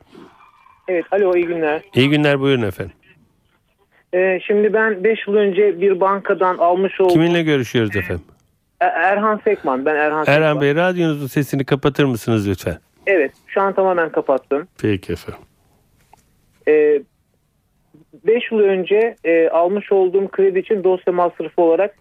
Evet, 0.89 1.05
alo 1.11 1.37
iyi 1.37 1.47
günler. 1.47 1.83
İyi 1.95 2.11
günler 2.11 2.41
buyurun 2.41 2.63
efendim. 2.63 2.93
Ee, 4.15 4.41
şimdi 4.47 4.73
ben 4.73 5.05
5 5.05 5.19
yıl 5.27 5.35
önce 5.35 5.81
bir 5.81 6.01
bankadan 6.01 6.59
almış 6.59 7.01
olduğum... 7.01 7.13
Kiminle 7.13 7.43
görüşüyoruz 7.43 7.97
efendim? 7.97 8.25
E- 8.81 8.85
Erhan 8.85 9.41
Sekman, 9.45 9.87
ben 9.87 9.97
Erhan 9.97 10.25
Sekman. 10.25 10.43
Erhan 10.43 10.61
Bey 10.61 10.75
radyonuzun 10.75 11.27
sesini 11.27 11.65
kapatır 11.65 12.05
mısınız 12.05 12.49
lütfen? 12.49 12.79
Evet, 13.11 13.33
şu 13.47 13.61
an 13.61 13.73
tamamen 13.73 14.13
kapattım. 14.13 14.69
Peki 14.83 15.13
efendim. 15.13 15.45
5 18.27 18.53
yıl 18.53 18.59
önce 18.59 19.17
e, 19.25 19.49
almış 19.49 19.93
olduğum 19.93 20.29
kredi 20.29 20.59
için 20.59 20.85
dosya 20.85 21.13
masrafı 21.13 21.63
olarak, 21.63 21.95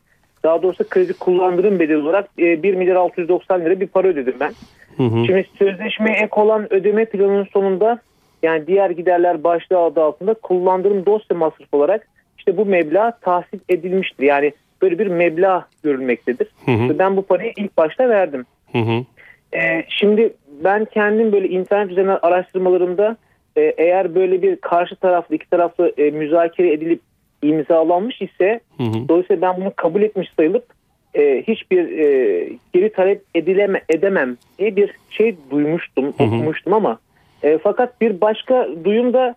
daha 0.43 0.63
doğrusu 0.63 0.89
kredi 0.89 1.13
kullandırım 1.13 1.79
bedeli 1.79 1.97
olarak 1.97 2.29
e, 2.39 2.63
1 2.63 2.73
milyar 2.73 2.95
690 2.95 3.61
lira 3.61 3.79
bir 3.79 3.87
para 3.87 4.07
ödedim 4.07 4.35
ben. 4.39 4.53
Hı 4.97 5.03
hı. 5.03 5.25
Şimdi 5.25 5.45
sözleşmeye 5.59 6.17
ek 6.17 6.41
olan 6.41 6.73
ödeme 6.73 7.05
planının 7.05 7.47
sonunda 7.53 7.99
yani 8.43 8.67
diğer 8.67 8.89
giderler 8.89 9.43
başlığı 9.43 9.79
adı 9.79 10.01
altında 10.01 10.33
kullandırım 10.33 11.05
dosya 11.05 11.37
masrafı 11.37 11.77
olarak 11.77 12.07
işte 12.37 12.57
bu 12.57 12.65
meblağ 12.65 13.11
tahsil 13.21 13.59
edilmiştir. 13.69 14.23
Yani 14.23 14.51
böyle 14.81 14.99
bir 14.99 15.07
meblağ 15.07 15.67
görülmektedir. 15.83 16.47
Hı 16.65 16.71
hı. 16.71 16.99
Ben 16.99 17.17
bu 17.17 17.21
parayı 17.21 17.53
ilk 17.57 17.77
başta 17.77 18.09
verdim. 18.09 18.45
Hı 18.71 18.77
hı. 18.77 19.05
Ee, 19.53 19.83
şimdi 19.87 20.33
ben 20.63 20.85
kendim 20.85 21.31
böyle 21.31 21.49
internet 21.49 21.91
üzerinden 21.91 22.19
araştırmalarımda 22.21 23.17
e, 23.55 23.61
eğer 23.61 24.15
böyle 24.15 24.41
bir 24.41 24.55
karşı 24.55 24.95
taraflı 24.95 25.35
iki 25.35 25.49
taraflı 25.49 25.93
e, 25.97 26.11
müzakere 26.11 26.73
edilip 26.73 27.01
imzalanmış 27.41 28.21
ise 28.21 28.59
Hı 28.77 28.83
hı. 28.83 29.09
dolayısıyla 29.09 29.41
ben 29.41 29.61
bunu 29.61 29.73
kabul 29.75 30.01
etmiş 30.01 30.29
sayılıp 30.37 30.65
e, 31.13 31.43
hiçbir 31.47 31.99
e, 31.99 32.49
geri 32.73 32.93
talep 32.93 33.21
edileme 33.35 33.81
edemem 33.89 34.37
diye 34.59 34.75
bir 34.75 34.91
şey 35.09 35.35
duymuştum, 35.51 36.05
hı. 36.05 36.23
okumuştum 36.23 36.73
ama 36.73 36.99
e, 37.43 37.57
fakat 37.57 38.01
bir 38.01 38.21
başka 38.21 38.67
duyum 38.83 39.13
da 39.13 39.35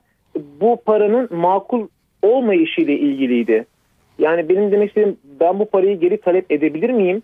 bu 0.61 0.83
paranın 0.87 1.29
makul 1.37 1.89
olmayışıyla 2.23 2.95
ilgiliydi. 2.95 3.65
Yani 4.19 4.49
benim 4.49 4.73
demek 4.73 4.89
istediğim 4.89 5.17
ben 5.41 5.59
bu 5.59 5.67
parayı 5.67 6.01
geri 6.01 6.21
talep 6.21 6.53
edebilir 6.53 6.91
miyim? 6.91 7.23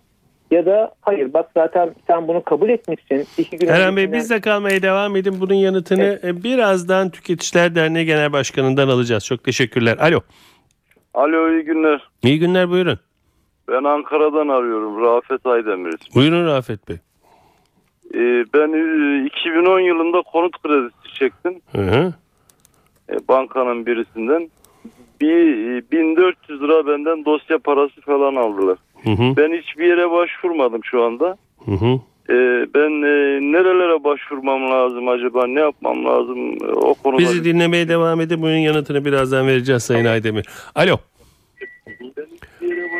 Ya 0.51 0.65
da 0.65 0.91
hayır 1.01 1.33
bak 1.33 1.49
zaten 1.53 1.95
sen 2.07 2.27
bunu 2.27 2.43
kabul 2.43 2.69
etmişsin. 2.69 3.27
İki 3.37 3.57
gün 3.57 3.67
Erhan 3.67 3.95
Bey 3.97 4.03
öncesinden- 4.05 4.13
bizde 4.19 4.41
kalmaya 4.41 4.81
devam 4.81 5.15
edin. 5.15 5.35
Bunun 5.39 5.53
yanıtını 5.53 6.19
e, 6.23 6.43
birazdan 6.43 7.09
Tüketiciler 7.09 7.75
Derneği 7.75 8.05
Genel 8.05 8.33
Başkanı'ndan 8.33 8.87
alacağız. 8.87 9.25
Çok 9.25 9.43
teşekkürler. 9.43 9.97
Alo. 9.97 10.19
Alo 11.13 11.51
iyi 11.51 11.63
günler. 11.63 12.01
İyi 12.23 12.39
günler 12.39 12.69
buyurun. 12.69 12.99
Ben 13.67 13.83
Ankara'dan 13.83 14.47
arıyorum. 14.47 15.01
Rafet 15.01 15.45
Aydemir. 15.45 15.95
Buyurun 16.15 16.45
Rafet 16.45 16.89
Bey. 16.89 16.97
Ee, 18.13 18.45
ben 18.53 18.69
e, 18.73 19.25
2010 19.25 19.79
yılında 19.79 20.21
konut 20.21 20.61
kredisi 20.61 21.13
çektim. 21.19 21.61
Hı 21.71 21.81
hı. 21.81 22.13
e, 23.09 23.13
bankanın 23.27 23.85
birisinden. 23.85 24.49
Bir 25.21 25.75
e, 25.77 25.91
1400 25.91 26.61
lira 26.61 26.87
benden 26.87 27.25
dosya 27.25 27.57
parası 27.59 28.01
falan 28.01 28.35
aldılar. 28.35 28.77
Hı 29.03 29.09
hı. 29.09 29.37
Ben 29.37 29.61
hiçbir 29.61 29.85
yere 29.85 30.11
başvurmadım 30.11 30.81
şu 30.83 31.03
anda. 31.03 31.37
Hı 31.65 31.71
hı. 31.71 31.99
Ee, 32.29 32.67
ben 32.75 32.89
e, 33.03 33.41
nerelere 33.51 34.03
başvurmam 34.03 34.71
lazım 34.71 35.07
acaba? 35.07 35.47
Ne 35.47 35.59
yapmam 35.59 36.05
lazım 36.05 36.53
e, 36.63 36.67
o 36.67 36.93
konuda? 36.93 37.19
Bizi 37.19 37.43
dinlemeye 37.43 37.87
devam 37.87 38.21
edin. 38.21 38.41
Bunun 38.41 38.55
yanıtını 38.57 39.05
birazdan 39.05 39.47
vereceğiz 39.47 39.83
Sayın 39.83 40.05
Aydemir. 40.05 40.45
Alo. 40.75 40.97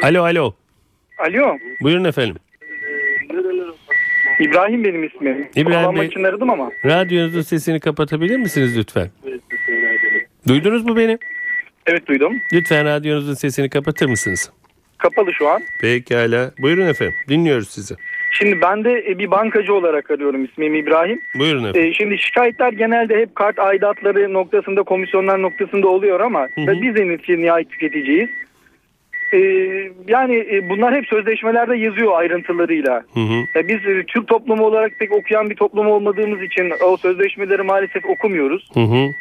Alo 0.04 0.24
alo. 0.24 0.54
Alo, 1.20 1.58
Buyurun 1.82 2.04
efendim. 2.04 2.36
İbrahim 4.40 4.84
benim 4.84 5.04
ismim. 5.04 5.48
İbrahim 5.56 5.96
Bey- 5.96 6.08
için 6.08 6.24
aradım 6.24 6.50
ama. 6.50 6.72
Radyonuzun 6.86 7.42
sesini 7.42 7.80
kapatabilir 7.80 8.38
misiniz 8.38 8.78
lütfen? 8.78 9.10
Duydunuz 10.48 10.86
mu 10.86 10.96
beni? 10.96 11.18
Evet 11.86 12.08
duydum. 12.08 12.34
Lütfen 12.54 12.86
radyonuzun 12.86 13.34
sesini 13.34 13.70
kapatır 13.70 14.10
mısınız? 14.10 14.52
Kapalı 15.00 15.34
şu 15.34 15.50
an. 15.50 15.62
Pekala. 15.82 16.52
Buyurun 16.62 16.88
efendim. 16.88 17.16
Dinliyoruz 17.30 17.70
sizi. 17.70 17.96
Şimdi 18.32 18.62
ben 18.62 18.84
de 18.84 19.06
e, 19.08 19.20
bir 19.20 19.32
bankacı 19.32 19.74
olarak 19.74 20.12
arıyorum 20.12 20.46
ismim 20.46 20.76
İbrahim. 20.76 21.22
Buyurun 21.40 21.64
efendim. 21.64 21.90
E, 21.90 21.94
şimdi 21.94 22.18
şikayetler 22.18 22.74
genelde 22.74 23.18
hep 23.18 23.36
kart 23.36 23.60
aidatları 23.60 24.34
noktasında, 24.34 24.84
komisyonlar 24.84 25.42
noktasında 25.42 25.88
oluyor 25.88 26.20
ama 26.20 26.42
Hı 26.42 26.62
hı. 26.62 26.82
biz 26.82 26.98
en 26.98 27.08
nihayet 27.08 27.30
nihayet 27.30 27.70
tüketiciyiz. 27.70 28.30
E, 29.34 29.40
yani 30.08 30.62
bunlar 30.70 30.96
hep 30.96 31.06
sözleşmelerde 31.08 31.78
yazıyor 31.78 32.20
ayrıntılarıyla. 32.20 33.04
Hı 33.14 33.20
hı. 33.20 33.68
Biz 33.68 34.06
Türk 34.08 34.28
toplumu 34.28 34.64
olarak 34.64 34.92
pek 35.00 35.12
okuyan 35.12 35.50
bir 35.50 35.56
toplum 35.56 35.88
olmadığımız 35.88 36.42
için 36.42 36.74
o 36.86 36.98
sözleşmeleri 36.98 37.64
maalesef 37.64 38.06
okumuyoruz. 38.06 38.70
Hı 38.74 38.80
hı. 38.80 39.12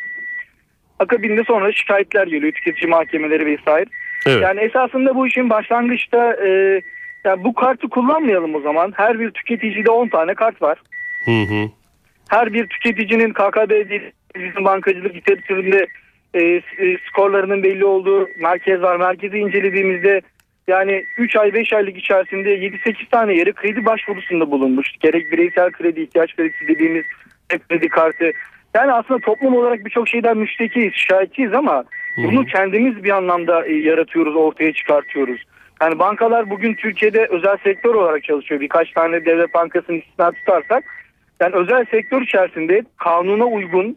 Akabinde 0.99 1.44
sonra 1.44 1.73
şikayetler 1.73 2.26
geliyor 2.26 2.52
tüketici 2.52 2.90
mahkemeleri 2.90 3.47
vesaire. 3.47 3.87
Evet. 4.28 4.42
Yani 4.42 4.61
esasında 4.61 5.14
bu 5.14 5.26
işin 5.26 5.50
başlangıçta 5.50 6.37
e, 6.47 6.80
yani 7.25 7.44
bu 7.44 7.54
kartı 7.54 7.88
kullanmayalım 7.88 8.54
o 8.54 8.61
zaman. 8.61 8.92
Her 8.97 9.20
bir 9.20 9.30
tüketicide 9.30 9.90
10 9.90 10.08
tane 10.08 10.35
kart 10.35 10.62
var. 10.62 10.78
Hı 11.25 11.30
hı. 11.30 11.70
Her 12.28 12.52
bir 12.52 12.66
tüketicinin 12.66 13.32
KKB 13.32 13.70
bizim 14.37 14.64
bankacılık 14.64 15.14
literatüründe 15.14 15.87
e, 16.35 16.42
e, 16.44 16.62
skorlarının 17.11 17.62
belli 17.62 17.85
olduğu 17.85 18.28
merkez 18.40 18.82
var. 18.82 18.97
Merkezi 18.97 19.38
incelediğimizde 19.38 20.20
yani 20.68 21.04
3 21.18 21.37
ay 21.37 21.54
5 21.54 21.73
aylık 21.73 21.97
içerisinde 21.97 22.58
7-8 22.58 23.08
tane 23.11 23.35
yere 23.35 23.52
kredi 23.52 23.85
başvurusunda 23.85 24.50
bulunmuş. 24.50 24.88
Gerek 25.00 25.32
bireysel 25.32 25.70
kredi, 25.70 26.00
ihtiyaç 26.00 26.37
kredisi 26.37 26.68
dediğimiz 26.68 27.04
kredi 27.68 27.88
kartı. 27.88 28.32
Yani 28.75 28.92
aslında 28.92 29.20
toplum 29.20 29.56
olarak 29.56 29.85
birçok 29.85 30.08
şeyden 30.08 30.37
müştekiyiz, 30.37 30.94
şikayetçiyiz 30.94 31.54
ama 31.54 31.85
bunu 32.25 32.44
kendimiz 32.44 33.04
bir 33.04 33.10
anlamda 33.10 33.66
e, 33.66 33.72
yaratıyoruz, 33.72 34.37
ortaya 34.37 34.72
çıkartıyoruz. 34.72 35.40
Yani 35.82 35.98
bankalar 35.98 36.50
bugün 36.50 36.75
Türkiye'de 36.75 37.26
özel 37.30 37.56
sektör 37.64 37.94
olarak 37.94 38.25
çalışıyor. 38.25 38.60
Birkaç 38.60 38.92
tane 38.92 39.25
devlet 39.25 39.54
bankasını 39.54 39.96
istisna 39.96 40.32
tutarsak. 40.32 40.84
Yani 41.40 41.54
özel 41.54 41.84
sektör 41.90 42.22
içerisinde 42.22 42.82
kanuna 42.96 43.44
uygun, 43.44 43.96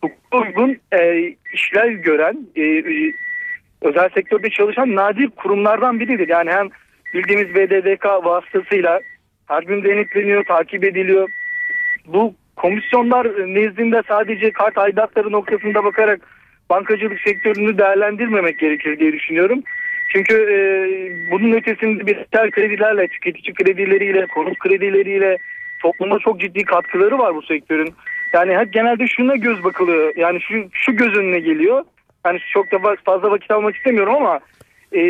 hukuka 0.00 0.38
uygun 0.38 0.76
e, 0.92 1.34
işler 1.54 1.88
gören, 1.88 2.38
e, 2.56 2.62
e, 2.62 3.12
özel 3.82 4.08
sektörde 4.08 4.50
çalışan 4.50 4.96
nadir 4.96 5.30
kurumlardan 5.30 6.00
biridir. 6.00 6.28
Yani 6.28 6.50
hem 6.50 6.68
bildiğimiz 7.14 7.54
BDDK 7.54 8.04
vasıtasıyla 8.04 9.00
her 9.48 9.62
gün 9.62 9.84
denetleniyor, 9.84 10.44
takip 10.44 10.84
ediliyor. 10.84 11.28
Bu 12.06 12.34
komisyonlar 12.56 13.26
nezdinde 13.54 14.02
sadece 14.08 14.50
kart 14.50 14.78
aidatları 14.78 15.32
noktasında 15.32 15.84
bakarak 15.84 16.20
bankacılık 16.72 17.20
sektörünü 17.20 17.78
değerlendirmemek 17.78 18.58
gerekir 18.58 18.98
diye 18.98 19.12
düşünüyorum. 19.12 19.62
Çünkü 20.12 20.34
e, 20.34 20.56
bunun 21.30 21.52
ötesinde 21.52 22.06
bireysel 22.06 22.50
kredilerle, 22.50 23.08
tüketici 23.08 23.54
kredileriyle, 23.54 24.26
konut 24.26 24.58
kredileriyle 24.58 25.38
topluma 25.82 26.18
çok 26.18 26.40
ciddi 26.40 26.64
katkıları 26.64 27.18
var 27.18 27.34
bu 27.34 27.42
sektörün. 27.42 27.94
Yani 28.32 28.56
hep 28.56 28.72
genelde 28.72 29.06
şuna 29.06 29.36
göz 29.36 29.64
bakılıyor. 29.64 30.12
Yani 30.16 30.40
şu, 30.40 30.54
şu 30.72 30.96
göz 30.96 31.16
önüne 31.16 31.40
geliyor. 31.40 31.84
Yani 32.26 32.38
çok 32.52 32.72
da 32.72 32.96
fazla 33.04 33.30
vakit 33.30 33.50
almak 33.50 33.76
istemiyorum 33.76 34.14
ama 34.14 34.40
e, 34.92 35.00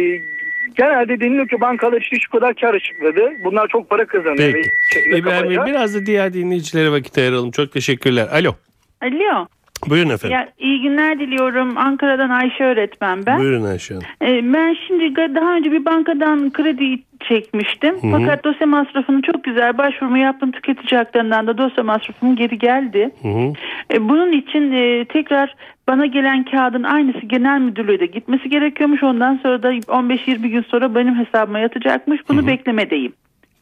genelde 0.77 1.21
deniliyor 1.21 1.49
ki 1.49 1.61
bankalar 1.61 2.01
işte 2.01 2.17
şu 2.21 2.31
kadar 2.31 2.55
kar 2.55 2.75
açıkladı. 2.75 3.33
Bunlar 3.45 3.69
çok 3.69 3.91
para 3.91 4.07
kazanıyor. 4.07 4.53
Peki. 4.53 4.71
Ve- 5.11 5.19
İbrahim 5.19 5.51
Bey 5.51 5.59
biraz 5.67 5.95
da 5.95 6.07
diğer 6.07 6.33
dinleyicilere 6.33 6.91
vakit 6.91 7.19
ayıralım. 7.19 7.51
Çok 7.51 7.73
teşekkürler. 7.73 8.29
Alo. 8.33 8.55
Alo. 9.01 9.47
Buyurun 9.91 10.11
efendim. 10.11 10.37
Ya, 10.37 10.49
iyi 10.59 10.83
günler 10.83 11.19
diliyorum. 11.19 11.79
Ankara'dan 11.79 12.31
Ayşe 12.31 12.65
öğretmen 12.65 13.27
ben. 13.27 13.39
Buyurun 13.39 13.65
Ayşe 13.65 13.95
Hanım. 13.95 14.07
Ee, 14.23 14.53
ben 14.53 14.77
şimdi 14.87 15.17
daha 15.17 15.57
önce 15.57 15.73
bir 15.73 15.85
bankadan 15.85 16.51
kredi 16.51 17.03
çekmiştim. 17.29 17.95
Hı 17.95 18.07
hı. 18.07 18.11
Fakat 18.11 18.45
dosya 18.45 18.67
masrafını 18.67 19.23
çok 19.23 19.45
güzel 19.45 19.79
başvurumu 19.79 20.19
yaptım. 20.19 20.51
Tüketici 20.51 20.99
haklarından 20.99 21.47
da 21.47 21.59
dosya 21.59 21.85
masrafım 21.85 22.37
geri 22.37 22.59
geldi. 22.59 23.11
Hı 23.23 23.29
hı. 23.29 23.53
E, 23.95 24.09
bunun 24.09 24.33
için 24.33 24.73
e, 24.73 25.05
tekrar 25.05 25.55
bana 25.89 26.07
gelen 26.07 26.45
kağıdın 26.45 26.83
aynısı 26.83 27.27
genel 27.27 27.61
müdürlüğe 27.61 28.01
de 28.01 28.07
gitmesi 28.07 28.49
gerekiyormuş. 28.49 29.03
Ondan 29.03 29.41
sonra 29.43 29.63
da 29.63 29.75
15-20 29.75 30.49
gün 30.49 30.63
sonra 30.63 30.95
benim 30.95 31.15
hesabıma 31.15 31.59
yatacakmış. 31.59 32.21
Bunu 32.29 32.47
beklemedeyim. 32.47 33.13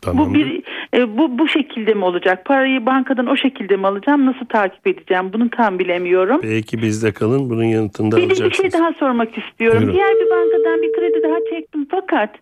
Bu 0.07 0.35
bir 0.35 0.63
e, 0.95 1.19
bu 1.19 1.39
bu 1.39 1.49
şekilde 1.49 1.95
mi 1.95 2.05
olacak? 2.05 2.45
Parayı 2.45 2.87
bankadan 2.87 3.27
o 3.27 3.37
şekilde 3.37 3.77
mi 3.77 3.87
alacağım? 3.87 4.27
Nasıl 4.27 4.47
takip 4.47 4.87
edeceğim? 4.87 5.33
Bunu 5.33 5.51
tam 5.51 5.79
bilemiyorum. 5.79 6.41
Belki 6.43 6.83
bizde 6.83 7.13
kalın. 7.13 7.51
Bunun 7.51 7.65
yanıtını 7.65 8.13
da 8.13 8.17
Bir 8.17 8.23
de 8.23 8.27
bir 8.27 8.31
alacaksınız. 8.31 8.73
şey 8.73 8.81
daha 8.81 8.93
sormak 8.93 9.39
istiyorum. 9.39 9.79
Buyurun. 9.79 9.95
Diğer 9.95 10.11
bir 10.15 10.31
bankadan 10.31 10.83
bir 10.83 10.93
kredi 10.93 11.23
daha 11.23 11.37
çektim 11.51 11.87
fakat 11.91 12.35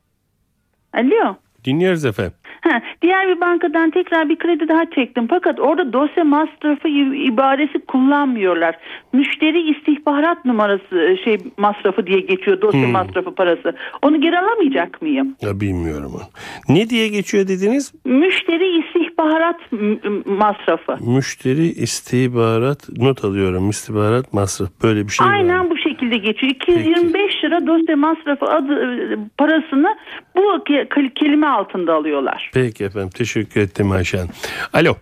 Alo. 0.92 1.36
Dinliyoruz 1.64 2.04
efendim. 2.04 2.32
Ha, 2.68 2.82
diğer 3.02 3.28
bir 3.28 3.40
bankadan 3.40 3.90
tekrar 3.90 4.28
bir 4.28 4.38
kredi 4.38 4.68
daha 4.68 4.90
çektim. 4.90 5.26
Fakat 5.30 5.60
orada 5.60 5.92
dosya 5.92 6.25
masrafı 6.25 6.88
ibaresi 7.28 7.78
kullanmıyorlar. 7.87 8.78
Müşteri 9.12 9.70
istihbarat 9.70 10.44
numarası 10.44 10.98
e, 11.00 11.16
şey 11.25 11.38
masrafı 11.56 12.06
diye 12.06 12.20
geçiyor 12.20 12.60
dosya 12.60 12.82
Hmm. 12.82 12.90
masrafı 12.92 13.34
parası. 13.34 13.76
Onu 14.02 14.20
geri 14.20 14.38
alamayacak 14.38 15.02
mıyım? 15.02 15.37
Ya 15.42 15.60
bilmiyorum. 15.60 16.12
Ne 16.68 16.90
diye 16.90 17.08
geçiyor 17.08 17.48
dediniz? 17.48 17.92
Müşteri 18.04 18.78
istihbarat 18.78 19.56
masrafı. 20.26 20.96
Müşteri 21.14 21.66
istihbarat 21.66 22.88
not 22.98 23.25
alıyorum. 23.25 23.70
İstihbarat 23.70 24.32
masraf 24.32 24.68
böyle 24.82 25.04
bir 25.06 25.12
şey 25.12 25.26
var. 25.26 25.32
Aynen 25.32 25.70
bu 25.70 25.77
şekilde 26.08 26.32
geçiyor. 26.32 26.52
225 26.52 27.44
lira 27.44 27.66
dosya 27.66 27.96
masrafı 27.96 28.46
adı 28.46 28.72
e, 28.72 29.18
parasını 29.38 29.96
bu 30.36 30.40
ke- 30.40 31.14
kelime 31.14 31.46
altında 31.46 31.94
alıyorlar. 31.94 32.50
Peki 32.54 32.84
efendim 32.84 33.10
teşekkür 33.10 33.60
ettim 33.60 33.90
Ayşe 33.90 34.16
Hanım. 34.18 34.30
Alo. 34.72 34.94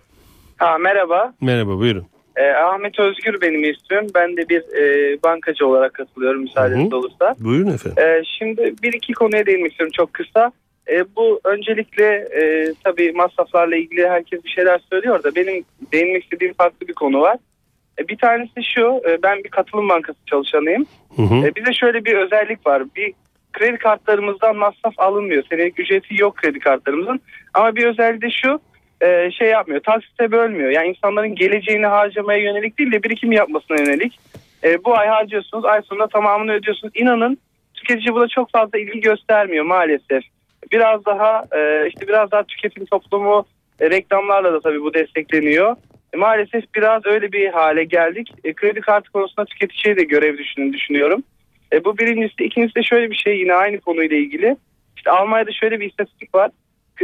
Ha, 0.57 0.77
merhaba. 0.77 1.33
Merhaba 1.41 1.77
buyurun. 1.77 2.05
Ee, 2.35 2.51
Ahmet 2.51 2.99
Özgür 2.99 3.41
benim 3.41 3.63
ismim. 3.63 4.07
Ben 4.15 4.37
de 4.37 4.49
bir 4.49 4.61
e, 4.61 5.17
bankacı 5.23 5.67
olarak 5.67 5.93
katılıyorum 5.93 6.41
müsaadeniz 6.41 6.93
olursa. 6.93 7.35
Buyurun 7.39 7.73
efendim. 7.73 8.03
Ee, 8.03 8.21
şimdi 8.39 8.73
bir 8.83 8.93
iki 8.93 9.13
konuya 9.13 9.45
değinmek 9.45 9.71
istiyorum 9.71 9.93
çok 9.97 10.13
kısa. 10.13 10.51
Ee, 10.89 11.03
bu 11.15 11.39
öncelikle 11.43 12.05
e, 12.15 12.73
tabii 12.83 13.11
masraflarla 13.11 13.75
ilgili 13.75 14.07
herkes 14.09 14.43
bir 14.43 14.49
şeyler 14.49 14.79
söylüyor 14.91 15.23
da 15.23 15.35
benim 15.35 15.63
değinmek 15.93 16.23
istediğim 16.23 16.53
farklı 16.53 16.87
bir 16.87 16.93
konu 16.93 17.21
var. 17.21 17.37
E, 17.99 18.07
bir 18.07 18.17
tanesi 18.17 18.63
şu, 18.63 19.01
e, 19.09 19.23
ben 19.23 19.43
bir 19.43 19.49
katılım 19.49 19.89
bankası 19.89 20.19
çalışanıyım. 20.25 20.85
Hı 21.15 21.21
hı. 21.21 21.47
E, 21.47 21.55
bize 21.55 21.73
şöyle 21.73 22.05
bir 22.05 22.13
özellik 22.17 22.67
var. 22.67 22.83
Bir 22.95 23.13
kredi 23.53 23.77
kartlarımızdan 23.77 24.55
masraf 24.55 24.93
alınmıyor. 24.97 25.43
Senelik 25.49 25.79
ücreti 25.79 26.21
yok 26.21 26.35
kredi 26.35 26.59
kartlarımızın. 26.59 27.19
Ama 27.53 27.75
bir 27.75 27.85
özelliği 27.85 28.21
de 28.21 28.29
şu 28.29 28.59
şey 29.31 29.49
yapmıyor. 29.49 29.81
Taksite 29.81 30.31
bölmüyor. 30.31 30.69
Yani 30.69 30.87
insanların 30.87 31.35
geleceğini 31.35 31.85
harcamaya 31.85 32.39
yönelik 32.39 32.79
değil 32.79 32.91
de 32.91 33.03
birikim 33.03 33.31
yapmasına 33.31 33.77
yönelik. 33.77 34.19
Bu 34.85 34.97
ay 34.97 35.07
harcıyorsunuz. 35.07 35.65
Ay 35.65 35.81
sonunda 35.81 36.07
tamamını 36.07 36.51
ödüyorsunuz. 36.53 36.93
İnanın 36.95 37.37
tüketici 37.73 38.13
buna 38.13 38.27
çok 38.27 38.51
fazla 38.51 38.79
ilgi 38.79 39.01
göstermiyor 39.01 39.65
maalesef. 39.65 40.23
Biraz 40.71 41.05
daha 41.05 41.43
işte 41.87 42.07
biraz 42.07 42.31
daha 42.31 42.43
tüketim 42.43 42.85
toplumu 42.85 43.45
reklamlarla 43.81 44.53
da 44.53 44.59
tabii 44.59 44.81
bu 44.81 44.93
destekleniyor. 44.93 45.75
E, 46.13 46.17
maalesef 46.17 46.63
biraz 46.75 47.05
öyle 47.05 47.31
bir 47.31 47.49
hale 47.49 47.83
geldik. 47.83 48.33
E, 48.43 48.53
kredi 48.53 48.81
kartı 48.81 49.11
konusunda 49.11 49.45
tüketiciye 49.45 49.97
de 49.97 50.03
görev 50.03 50.37
düşünün 50.37 50.73
düşünüyorum. 50.73 51.23
E, 51.73 51.85
bu 51.85 51.97
birincisi. 51.97 52.43
İkincisi 52.43 52.75
de 52.75 52.83
şöyle 52.83 53.11
bir 53.11 53.15
şey 53.15 53.39
yine 53.39 53.53
aynı 53.53 53.79
konuyla 53.79 54.17
ilgili. 54.17 54.57
İşte 54.97 55.11
Almanya'da 55.11 55.51
şöyle 55.51 55.79
bir 55.79 55.89
istatistik 55.89 56.35
var. 56.35 56.51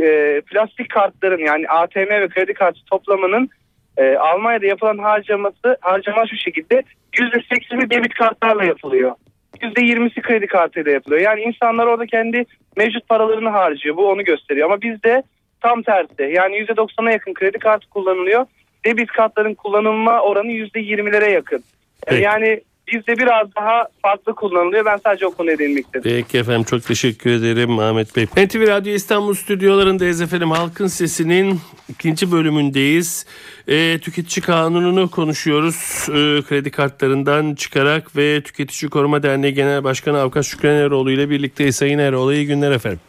E, 0.02 0.42
plastik 0.42 0.90
kartların 0.90 1.46
yani 1.46 1.68
ATM 1.68 2.10
ve 2.10 2.28
kredi 2.28 2.54
kartı 2.54 2.80
toplamının 2.86 3.50
e, 3.98 4.16
Almanya'da 4.16 4.66
yapılan 4.66 4.98
harcaması 4.98 5.78
harcama 5.82 6.28
şu 6.28 6.36
şekilde 6.36 6.84
%80'i 7.14 7.90
debit 7.90 8.14
kartlarla 8.14 8.64
yapılıyor. 8.64 9.16
%20'si 9.62 10.22
kredi 10.22 10.48
kartıyla 10.48 10.92
yapılıyor. 10.92 11.22
Yani 11.22 11.42
insanlar 11.42 11.88
orada 11.88 12.06
kendi 12.06 12.46
mevcut 12.78 13.08
paralarını 13.08 13.50
harcıyor. 13.50 13.98
Bu 13.98 14.10
onu 14.10 14.24
gösteriyor. 14.24 14.66
Ama 14.66 14.82
bizde 14.82 15.24
tam 15.62 15.82
tersi. 15.82 16.34
Yani 16.36 16.56
%90'a 16.56 17.12
yakın 17.12 17.34
kredi 17.34 17.60
kartı 17.60 17.90
kullanılıyor. 17.90 18.46
Debit 18.86 19.12
kartların 19.12 19.54
kullanılma 19.54 20.22
oranı 20.22 20.52
%20'lere 20.52 21.32
yakın. 21.32 21.58
E, 21.58 21.62
Peki. 22.08 22.22
Yani 22.22 22.62
bizde 22.88 23.18
biraz 23.18 23.56
daha 23.56 23.88
farklı 24.02 24.36
kullanılıyor. 24.36 24.86
Ben 24.86 24.98
sadece 24.98 25.28
o 25.28 25.32
konuya 25.32 25.58
değinmek 25.58 25.86
istedim. 25.86 26.12
Peki 26.16 26.38
efendim 26.38 26.64
çok 26.64 26.84
teşekkür 26.84 27.32
ederim 27.32 27.80
Ahmet 27.80 28.16
Bey. 28.16 28.26
NTV 28.26 28.68
Radyo 28.68 28.94
İstanbul 28.94 29.34
stüdyolarındayız 29.34 30.22
efendim. 30.22 30.52
Halkın 30.52 30.88
Sesi'nin 30.88 31.60
ikinci 31.90 32.32
bölümündeyiz. 32.32 33.26
E, 33.68 34.00
tüketici 34.00 34.44
kanununu 34.44 35.12
konuşuyoruz. 35.12 35.76
E, 36.10 36.42
kredi 36.48 36.72
kartlarından 36.72 37.56
çıkarak 37.56 38.16
ve 38.16 38.42
Tüketici 38.42 38.90
Koruma 38.90 39.24
Derneği 39.24 39.54
Genel 39.54 39.84
Başkanı 39.84 40.20
Avukat 40.20 40.46
Şükran 40.46 40.76
Eroğlu 40.76 41.12
ile 41.12 41.30
birlikteyiz. 41.30 41.76
Sayın 41.76 42.00
Eroğlu 42.00 42.34
iyi 42.34 42.48
günler 42.48 42.72
efendim. 42.72 43.00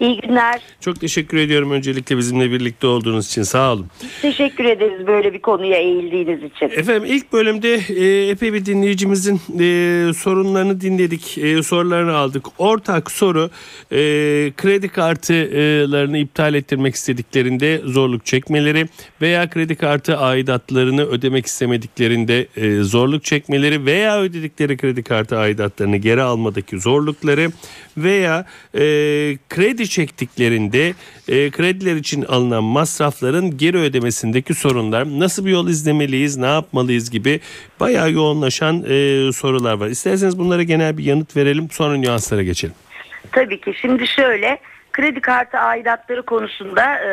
İyi 0.00 0.20
günler. 0.20 0.60
Çok 0.80 1.00
teşekkür 1.00 1.38
ediyorum 1.38 1.70
öncelikle 1.70 2.18
bizimle 2.18 2.50
birlikte 2.50 2.86
olduğunuz 2.86 3.26
için 3.26 3.42
sağ 3.42 3.72
olun. 3.72 3.86
Teşekkür 4.22 4.64
ederiz 4.64 5.06
böyle 5.06 5.32
bir 5.32 5.40
konuya 5.40 5.78
eğildiğiniz 5.78 6.42
için. 6.42 6.66
Efendim 6.66 7.04
ilk 7.06 7.32
bölümde 7.32 7.74
e, 7.74 8.28
epey 8.28 8.52
bir 8.52 8.66
dinleyicimizin 8.66 9.40
e, 9.60 10.12
sorunlarını 10.12 10.80
dinledik, 10.80 11.38
e, 11.38 11.62
sorularını 11.62 12.16
aldık. 12.16 12.46
Ortak 12.58 13.10
soru 13.10 13.50
e, 13.92 13.96
kredi 14.56 14.88
kartlarını 14.88 16.18
iptal 16.18 16.54
ettirmek 16.54 16.94
istediklerinde 16.94 17.80
zorluk 17.84 18.26
çekmeleri 18.26 18.86
veya 19.20 19.50
kredi 19.50 19.74
kartı 19.74 20.16
aidatlarını 20.16 21.04
ödemek 21.04 21.46
istemediklerinde 21.46 22.46
e, 22.56 22.82
zorluk 22.82 23.24
çekmeleri 23.24 23.86
veya 23.86 24.20
ödedikleri 24.20 24.76
kredi 24.76 25.02
kartı 25.02 25.38
aidatlarını 25.38 25.96
geri 25.96 26.22
almadaki 26.22 26.80
zorlukları 26.80 27.48
veya 27.96 28.46
e, 28.74 28.80
kredi 29.48 29.83
çektiklerinde 29.86 30.94
e, 31.28 31.50
krediler 31.50 31.96
için 31.96 32.22
alınan 32.22 32.64
masrafların 32.64 33.56
geri 33.58 33.78
ödemesindeki 33.78 34.54
sorunlar 34.54 35.04
nasıl 35.20 35.46
bir 35.46 35.50
yol 35.50 35.68
izlemeliyiz 35.68 36.36
ne 36.36 36.46
yapmalıyız 36.46 37.10
gibi 37.10 37.40
bayağı 37.80 38.12
yoğunlaşan 38.12 38.84
e, 38.88 39.32
sorular 39.32 39.74
var. 39.74 39.86
İsterseniz 39.86 40.38
bunlara 40.38 40.62
genel 40.62 40.98
bir 40.98 41.04
yanıt 41.04 41.36
verelim 41.36 41.68
sonra 41.70 41.96
nüanslara 41.96 42.42
geçelim. 42.42 42.74
Tabii 43.32 43.60
ki 43.60 43.74
şimdi 43.80 44.06
şöyle 44.06 44.58
kredi 44.92 45.20
kartı 45.20 45.58
aidatları 45.58 46.22
konusunda 46.22 46.94
e, 46.94 47.10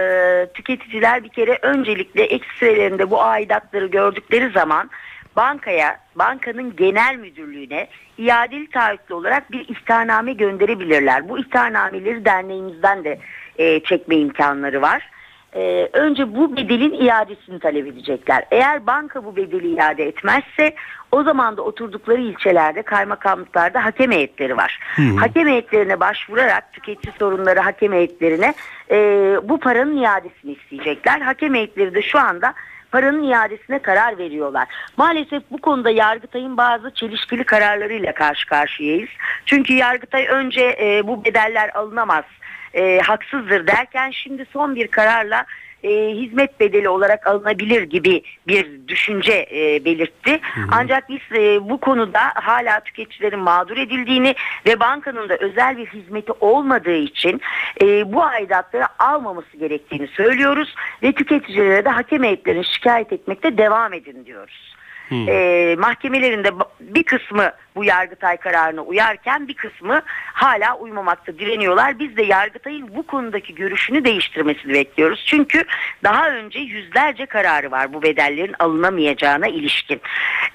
tüketiciler 0.54 1.24
bir 1.24 1.30
kere 1.30 1.60
öncelikle 1.62 2.24
ekstrelerinde 2.24 3.10
bu 3.10 3.22
aidatları 3.22 3.88
gördükleri 3.88 4.52
zaman 4.52 4.90
bankaya, 5.36 6.00
bankanın 6.16 6.76
genel 6.76 7.16
müdürlüğüne 7.16 7.88
iadeli 8.18 8.70
taahhütlü 8.70 9.16
olarak 9.16 9.52
bir 9.52 9.70
ihtarname 9.70 10.34
gönderebilirler. 10.34 11.30
Bu 11.30 11.40
ihtarnameleri 11.40 12.26
derneğimizden 12.26 13.04
de 13.04 13.20
e, 13.58 13.80
çekme 13.80 14.16
imkanları 14.16 14.82
var. 14.82 15.10
E, 15.56 15.90
önce 15.94 16.36
bu 16.36 16.58
bedelin 16.58 17.06
iadesini 17.06 17.60
talep 17.60 17.88
edecekler. 17.88 18.46
Eğer 18.52 18.88
banka 18.88 19.26
bu 19.26 19.36
bedeli 19.36 19.76
iade 19.76 20.08
etmezse 20.08 20.76
o 21.12 21.24
zaman 21.24 21.58
da 21.58 21.62
oturdukları 21.62 22.22
ilçelerde 22.22 22.82
kaymakamlıklarda 22.82 23.86
hakem 23.86 24.12
heyetleri 24.12 24.58
var. 24.58 24.80
Hakem 25.20 25.48
heyetlerine 25.48 26.00
başvurarak 26.00 26.74
tüketici 26.74 27.14
sorunları 27.20 27.60
hakem 27.60 27.94
heyetlerine 27.94 28.54
e, 28.92 28.98
bu 29.44 29.60
paranın 29.60 29.98
iadesini 29.98 30.52
isteyecekler. 30.52 31.22
Hakem 31.22 31.56
heyetleri 31.56 31.94
de 31.94 32.02
şu 32.02 32.20
anda 32.20 32.54
paranın 32.92 33.24
iadesine 33.24 33.80
karar 33.80 34.18
veriyorlar. 34.18 34.68
Maalesef 34.98 35.44
bu 35.52 35.58
konuda 35.58 35.90
Yargıtay'ın 35.90 36.58
bazı 36.58 36.94
çelişkili 36.94 37.44
kararlarıyla 37.44 38.14
karşı 38.14 38.48
karşıyayız. 38.48 39.10
Çünkü 39.46 39.74
Yargıtay 39.74 40.28
önce 40.28 40.78
e, 40.82 41.08
bu 41.08 41.26
bedeller 41.26 41.70
alınamaz, 41.74 42.26
e, 42.74 43.00
haksızdır 43.00 43.68
derken 43.68 44.12
şimdi 44.12 44.46
son 44.54 44.76
bir 44.76 44.88
kararla 44.88 45.46
e, 45.84 45.90
hizmet 46.10 46.60
bedeli 46.60 46.90
olarak 46.90 47.28
alınabilir 47.28 47.84
gibi 47.84 48.22
bir 48.48 48.88
düşünce 48.88 49.48
e, 49.52 49.86
belirtti. 49.86 50.40
Ancak 50.72 51.10
biz 51.10 51.38
e, 51.38 51.70
bu 51.70 51.80
konuda 51.80 52.22
hala 52.36 52.80
tüketicilerin 52.80 53.40
mağdur 53.40 53.78
edildiğini 53.78 54.36
ve 54.66 54.80
bankanın 54.80 55.30
da 55.30 55.38
özel 55.38 55.78
bir 55.78 55.86
hizmeti 55.86 56.32
olmadığı 56.32 56.98
için 56.98 57.42
e, 57.82 58.14
bu 58.14 58.24
aidatları 58.24 58.86
almaması 59.00 59.58
gerektiğini 59.58 60.08
söylüyoruz 60.08 60.76
ve 61.04 61.12
tüketicilere 61.12 61.86
de 61.86 61.90
hakem 61.90 62.24
heyetlerini 62.24 62.66
şikayet 62.66 63.14
etmekte 63.14 63.58
devam 63.58 63.94
edin 63.94 64.26
diyoruz. 64.26 64.76
Hmm. 65.12 65.30
E, 65.30 65.76
mahkemelerin 65.76 66.44
de 66.44 66.48
ba- 66.48 66.68
bir 66.80 67.04
kısmı 67.04 67.52
bu 67.76 67.84
Yargıtay 67.86 68.38
kararına 68.38 68.82
uyarken 68.82 69.48
bir 69.48 69.54
kısmı 69.54 70.02
hala 70.34 70.78
uymamakta 70.78 71.40
direniyorlar. 71.40 72.00
Biz 72.00 72.18
de 72.18 72.24
Yargıtay'ın 72.24 72.96
bu 72.96 73.08
konudaki 73.08 73.56
görüşünü 73.56 74.06
değiştirmesini 74.06 74.74
bekliyoruz. 74.74 75.24
Çünkü 75.26 75.64
daha 76.04 76.30
önce 76.30 76.60
yüzlerce 76.60 77.26
kararı 77.26 77.72
var 77.72 77.94
bu 77.94 78.04
bedellerin 78.04 78.56
alınamayacağına 78.60 79.48
ilişkin. 79.48 80.02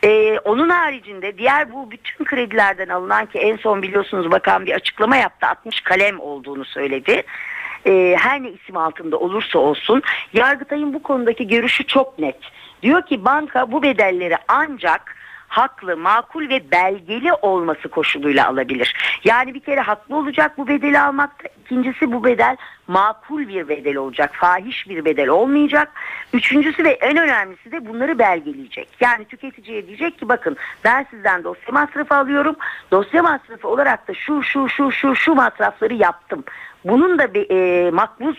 E, 0.04 0.38
onun 0.38 0.68
haricinde 0.68 1.38
diğer 1.38 1.72
bu 1.72 1.90
bütün 1.90 2.24
kredilerden 2.24 2.88
alınan 2.88 3.26
ki 3.26 3.38
en 3.38 3.56
son 3.56 3.82
biliyorsunuz 3.82 4.30
bakan 4.30 4.66
bir 4.66 4.72
açıklama 4.72 5.16
yaptı 5.16 5.46
60 5.46 5.80
kalem 5.80 6.20
olduğunu 6.20 6.64
söyledi 6.64 7.22
e, 7.86 8.16
her 8.18 8.42
ne 8.42 8.50
isim 8.50 8.76
altında 8.76 9.16
olursa 9.16 9.58
olsun 9.58 10.02
Yargıtay'ın 10.32 10.94
bu 10.94 11.02
konudaki 11.02 11.48
görüşü 11.48 11.86
çok 11.86 12.18
net. 12.18 12.38
Diyor 12.82 13.02
ki 13.02 13.24
banka 13.24 13.72
bu 13.72 13.82
bedelleri 13.82 14.36
ancak 14.48 15.16
haklı, 15.48 15.96
makul 15.96 16.48
ve 16.48 16.70
belgeli 16.70 17.32
olması 17.32 17.88
koşuluyla 17.88 18.48
alabilir. 18.48 18.94
Yani 19.24 19.54
bir 19.54 19.60
kere 19.60 19.80
haklı 19.80 20.16
olacak 20.16 20.58
bu 20.58 20.68
bedeli 20.68 21.00
almakta. 21.00 21.48
İkincisi 21.64 22.12
bu 22.12 22.24
bedel 22.24 22.56
makul 22.86 23.48
bir 23.48 23.68
bedel 23.68 23.96
olacak. 23.96 24.30
Fahiş 24.34 24.88
bir 24.88 25.04
bedel 25.04 25.28
olmayacak. 25.28 25.92
Üçüncüsü 26.32 26.84
ve 26.84 26.90
en 26.90 27.16
önemlisi 27.16 27.72
de 27.72 27.88
bunları 27.88 28.18
belgeleyecek. 28.18 28.88
Yani 29.00 29.24
tüketiciye 29.24 29.86
diyecek 29.86 30.18
ki 30.18 30.28
bakın 30.28 30.56
ben 30.84 31.06
sizden 31.10 31.44
dosya 31.44 31.72
masrafı 31.72 32.14
alıyorum. 32.14 32.56
Dosya 32.90 33.22
masrafı 33.22 33.68
olarak 33.68 34.08
da 34.08 34.14
şu 34.14 34.42
şu 34.42 34.68
şu 34.68 34.92
şu 34.92 35.14
şu 35.14 35.34
masrafları 35.34 35.94
yaptım. 35.94 36.44
Bunun 36.84 37.18
da 37.18 37.34
bir 37.34 37.50
e, 37.50 37.90
makbuz 37.90 38.36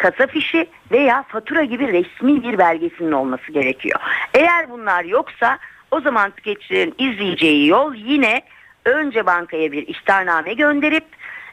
kasa 0.00 0.26
fişi 0.26 0.66
veya 0.92 1.24
fatura 1.28 1.64
gibi 1.64 1.88
resmi 1.88 2.42
bir 2.42 2.58
belgesinin 2.58 3.12
olması 3.12 3.52
gerekiyor. 3.52 4.00
Eğer 4.34 4.70
bunlar 4.70 5.04
yoksa 5.04 5.58
o 5.90 6.00
zaman 6.00 6.30
tüketicilerin 6.30 6.94
izleyeceği 6.98 7.66
yol 7.66 7.94
yine 7.94 8.42
önce 8.84 9.26
bankaya 9.26 9.72
bir 9.72 9.88
ihtarname 9.88 10.54
gönderip 10.54 11.04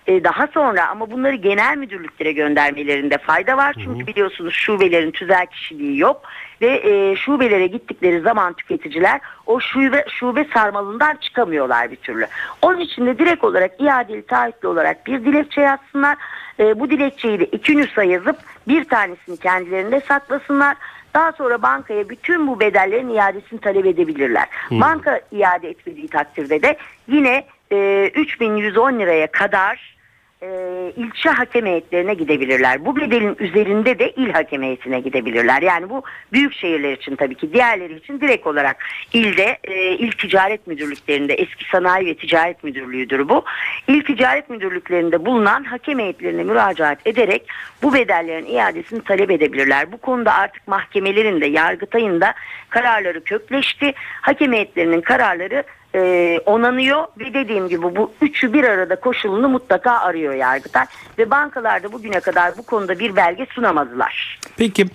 e, 0.07 0.23
daha 0.23 0.47
sonra 0.47 0.87
ama 0.87 1.11
bunları 1.11 1.35
genel 1.35 1.77
müdürlüklere 1.77 2.31
göndermelerinde 2.31 3.17
fayda 3.17 3.57
var. 3.57 3.75
Çünkü 3.83 4.07
biliyorsunuz 4.07 4.53
şubelerin 4.53 5.11
tüzel 5.11 5.45
kişiliği 5.45 5.97
yok 5.97 6.21
ve 6.61 6.81
e, 6.83 7.15
şubelere 7.15 7.67
gittikleri 7.67 8.21
zaman 8.21 8.53
tüketiciler 8.53 9.21
o 9.45 9.59
şube, 9.59 10.05
şube 10.09 10.45
sarmalından 10.53 11.15
çıkamıyorlar 11.15 11.91
bir 11.91 11.95
türlü. 11.95 12.27
Onun 12.61 12.79
için 12.79 13.05
de 13.05 13.19
direkt 13.19 13.43
olarak 13.43 13.81
iadeli 13.81 14.25
taahhütlü 14.25 14.67
olarak 14.67 15.07
bir 15.07 15.25
dilekçe 15.25 15.61
yazsınlar. 15.61 16.17
E, 16.59 16.79
bu 16.79 16.89
dilekçeyi 16.89 17.39
de 17.39 17.45
iki 17.45 17.77
nüsa 17.77 18.03
yazıp 18.03 18.37
bir 18.67 18.83
tanesini 18.83 19.37
kendilerinde 19.37 20.01
saklasınlar. 20.01 20.77
Daha 21.13 21.31
sonra 21.31 21.61
bankaya 21.61 22.09
bütün 22.09 22.47
bu 22.47 22.59
bedellerin 22.59 23.09
iadesini 23.09 23.59
talep 23.59 23.85
edebilirler. 23.85 24.47
Hmm. 24.67 24.81
Banka 24.81 25.21
iade 25.31 25.69
etmediği 25.69 26.07
takdirde 26.07 26.61
de 26.61 26.77
yine 27.07 27.45
e, 27.71 28.11
3110 28.15 28.99
liraya 28.99 29.27
kadar 29.27 29.96
e, 30.41 30.47
ilçe 30.95 31.29
hakem 31.29 31.65
heyetlerine 31.65 32.13
gidebilirler. 32.13 32.85
Bu 32.85 32.95
bedelin 32.95 33.35
üzerinde 33.39 33.99
de 33.99 34.11
il 34.11 34.29
hakem 34.29 34.63
heyetine 34.63 34.99
gidebilirler. 34.99 35.61
Yani 35.61 35.89
bu 35.89 36.03
büyük 36.33 36.53
şehirler 36.53 36.93
için 36.93 37.15
tabii 37.15 37.35
ki 37.35 37.53
diğerleri 37.53 37.95
için 37.95 38.21
direkt 38.21 38.47
olarak 38.47 38.85
ilde 39.13 39.57
e, 39.63 39.91
il 39.91 40.11
ticaret 40.11 40.67
müdürlüklerinde 40.67 41.33
eski 41.33 41.69
sanayi 41.69 42.05
ve 42.05 42.13
ticaret 42.13 42.63
müdürlüğüdür 42.63 43.29
bu. 43.29 43.45
İl 43.87 44.03
ticaret 44.03 44.49
müdürlüklerinde 44.49 45.25
bulunan 45.25 45.63
hakem 45.63 45.99
heyetlerine 45.99 46.43
müracaat 46.43 47.07
ederek 47.07 47.47
bu 47.83 47.93
bedellerin 47.93 48.45
iadesini 48.45 49.03
talep 49.03 49.31
edebilirler. 49.31 49.91
Bu 49.91 49.97
konuda 49.97 50.33
artık 50.33 50.67
mahkemelerin 50.67 51.41
de 51.41 51.45
yargıtayın 51.45 52.21
da 52.21 52.33
kararları 52.69 53.23
kökleşti. 53.23 53.93
Hakem 54.21 54.53
heyetlerinin 54.53 55.01
kararları 55.01 55.63
e, 55.95 56.39
onanıyor 56.45 57.03
ve 57.19 57.33
dediğim 57.33 57.69
gibi 57.69 57.81
bu 57.81 58.11
üçü 58.21 58.53
bir 58.53 58.63
arada 58.63 58.95
koşulunu 58.95 59.49
mutlaka 59.49 59.91
arıyor 59.91 60.33
Yargıtay 60.33 60.85
ve 61.17 61.31
bankalarda 61.31 61.91
bugüne 61.91 62.19
kadar 62.19 62.57
bu 62.57 62.63
konuda 62.63 62.99
bir 62.99 63.15
belge 63.15 63.47
sunamadılar. 63.49 64.39
Peki 64.57 64.85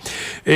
e, 0.47 0.53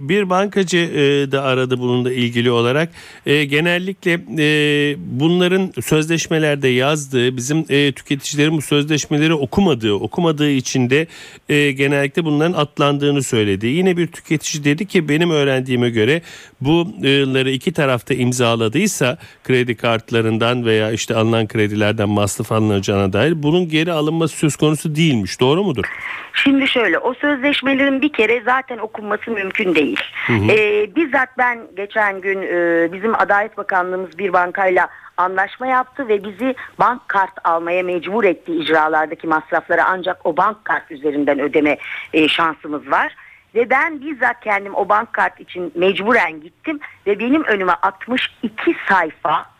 bir 0.00 0.30
bankacı 0.30 0.78
e, 0.78 1.32
da 1.32 1.42
aradı 1.42 1.78
bununla 1.78 2.12
ilgili 2.12 2.50
olarak 2.50 2.88
E, 3.26 3.44
genellikle 3.44 4.12
e, 4.38 4.96
bunların 4.98 5.72
sözleşmelerde 5.82 6.68
yazdığı 6.68 7.36
bizim 7.36 7.64
e, 7.68 7.92
tüketicilerin 7.92 8.56
bu 8.56 8.62
sözleşmeleri 8.62 9.34
okumadığı 9.34 9.92
okumadığı 9.92 10.50
için 10.50 10.90
de 10.90 11.06
e, 11.48 11.72
genellikle 11.72 12.24
bunların 12.24 12.52
atlandığını 12.52 13.22
söyledi. 13.22 13.66
Yine 13.66 13.96
bir 13.96 14.06
tüketici 14.06 14.64
dedi 14.64 14.86
ki 14.86 15.08
benim 15.08 15.30
öğrendiğime 15.30 15.90
göre 15.90 16.22
bunları 16.60 17.50
iki 17.50 17.72
tarafta 17.72 18.14
imzaladıysa 18.14 19.18
kredi 19.44 19.74
kartlarından 19.78 20.64
veya 20.64 20.92
işte 20.92 21.14
alınan 21.14 21.48
kredilerden 21.48 22.08
masraf 22.08 22.52
alınacağına 22.52 23.12
dair 23.12 23.42
bunun 23.42 23.68
geri 23.68 23.92
alınması 23.92 24.36
söz 24.36 24.56
konusu 24.56 24.96
değilmiş. 24.96 25.40
Doğru 25.40 25.64
mudur? 25.64 25.84
Şimdi 26.32 26.68
şöyle 26.68 26.98
o 26.98 27.14
sözleşmelerin 27.14 28.02
bir 28.02 28.12
kere 28.12 28.42
zaten 28.44 28.78
okunması 28.78 29.30
mümkün 29.30 29.74
değil. 29.74 30.00
Hı 30.26 30.32
hı. 30.32 30.52
Ee, 30.52 30.90
bizzat 30.96 31.28
ben 31.38 31.58
geçen 31.76 32.20
gün 32.20 32.42
e, 32.42 32.88
bizim 32.92 33.14
Adalet 33.14 33.56
Bakanlığımız 33.56 34.18
bir 34.18 34.32
bankayla 34.32 34.88
anlaşma 35.16 35.66
yaptı 35.66 36.08
ve 36.08 36.24
bizi 36.24 36.54
bank 36.78 37.08
kart 37.08 37.32
almaya 37.44 37.82
mecbur 37.82 38.24
etti 38.24 38.52
icralardaki 38.52 39.26
masrafları 39.26 39.84
ancak 39.84 40.26
o 40.26 40.36
bank 40.36 40.64
kart 40.64 40.90
üzerinden 40.90 41.38
ödeme 41.40 41.78
e, 42.12 42.28
şansımız 42.28 42.90
var. 42.90 43.14
Ve 43.54 43.70
ben 43.70 44.00
bizzat 44.00 44.40
kendim 44.40 44.74
o 44.74 44.88
bank 44.88 45.12
kart 45.12 45.40
için 45.40 45.72
mecburen 45.74 46.40
gittim 46.40 46.80
ve 47.06 47.18
benim 47.18 47.44
önüme 47.44 47.72
62 47.72 48.76
sayfa 48.88 49.57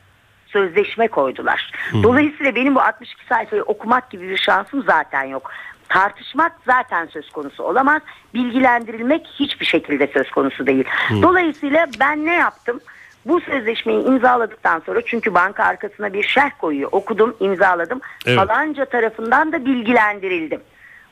sözleşme 0.52 1.08
koydular. 1.08 1.72
Dolayısıyla 2.02 2.54
benim 2.54 2.74
bu 2.74 2.80
62 2.80 3.26
sayfayı 3.28 3.62
okumak 3.62 4.10
gibi 4.10 4.28
bir 4.28 4.36
şansım 4.36 4.82
zaten 4.82 5.24
yok. 5.24 5.50
Tartışmak 5.88 6.52
zaten 6.66 7.06
söz 7.06 7.30
konusu 7.30 7.62
olamaz. 7.62 8.02
Bilgilendirilmek 8.34 9.26
hiçbir 9.26 9.66
şekilde 9.66 10.06
söz 10.06 10.30
konusu 10.30 10.66
değil. 10.66 10.84
Hı. 11.08 11.22
Dolayısıyla 11.22 11.86
ben 12.00 12.26
ne 12.26 12.34
yaptım? 12.34 12.80
Bu 13.24 13.40
sözleşmeyi 13.40 14.04
imzaladıktan 14.04 14.82
sonra 14.86 15.00
çünkü 15.06 15.34
banka 15.34 15.64
arkasına 15.64 16.12
bir 16.12 16.22
şerh 16.22 16.50
koyuyor. 16.58 16.88
Okudum, 16.92 17.36
imzaladım. 17.40 18.00
Evet. 18.26 18.38
Falanca 18.38 18.84
tarafından 18.84 19.52
da 19.52 19.64
bilgilendirildim. 19.64 20.60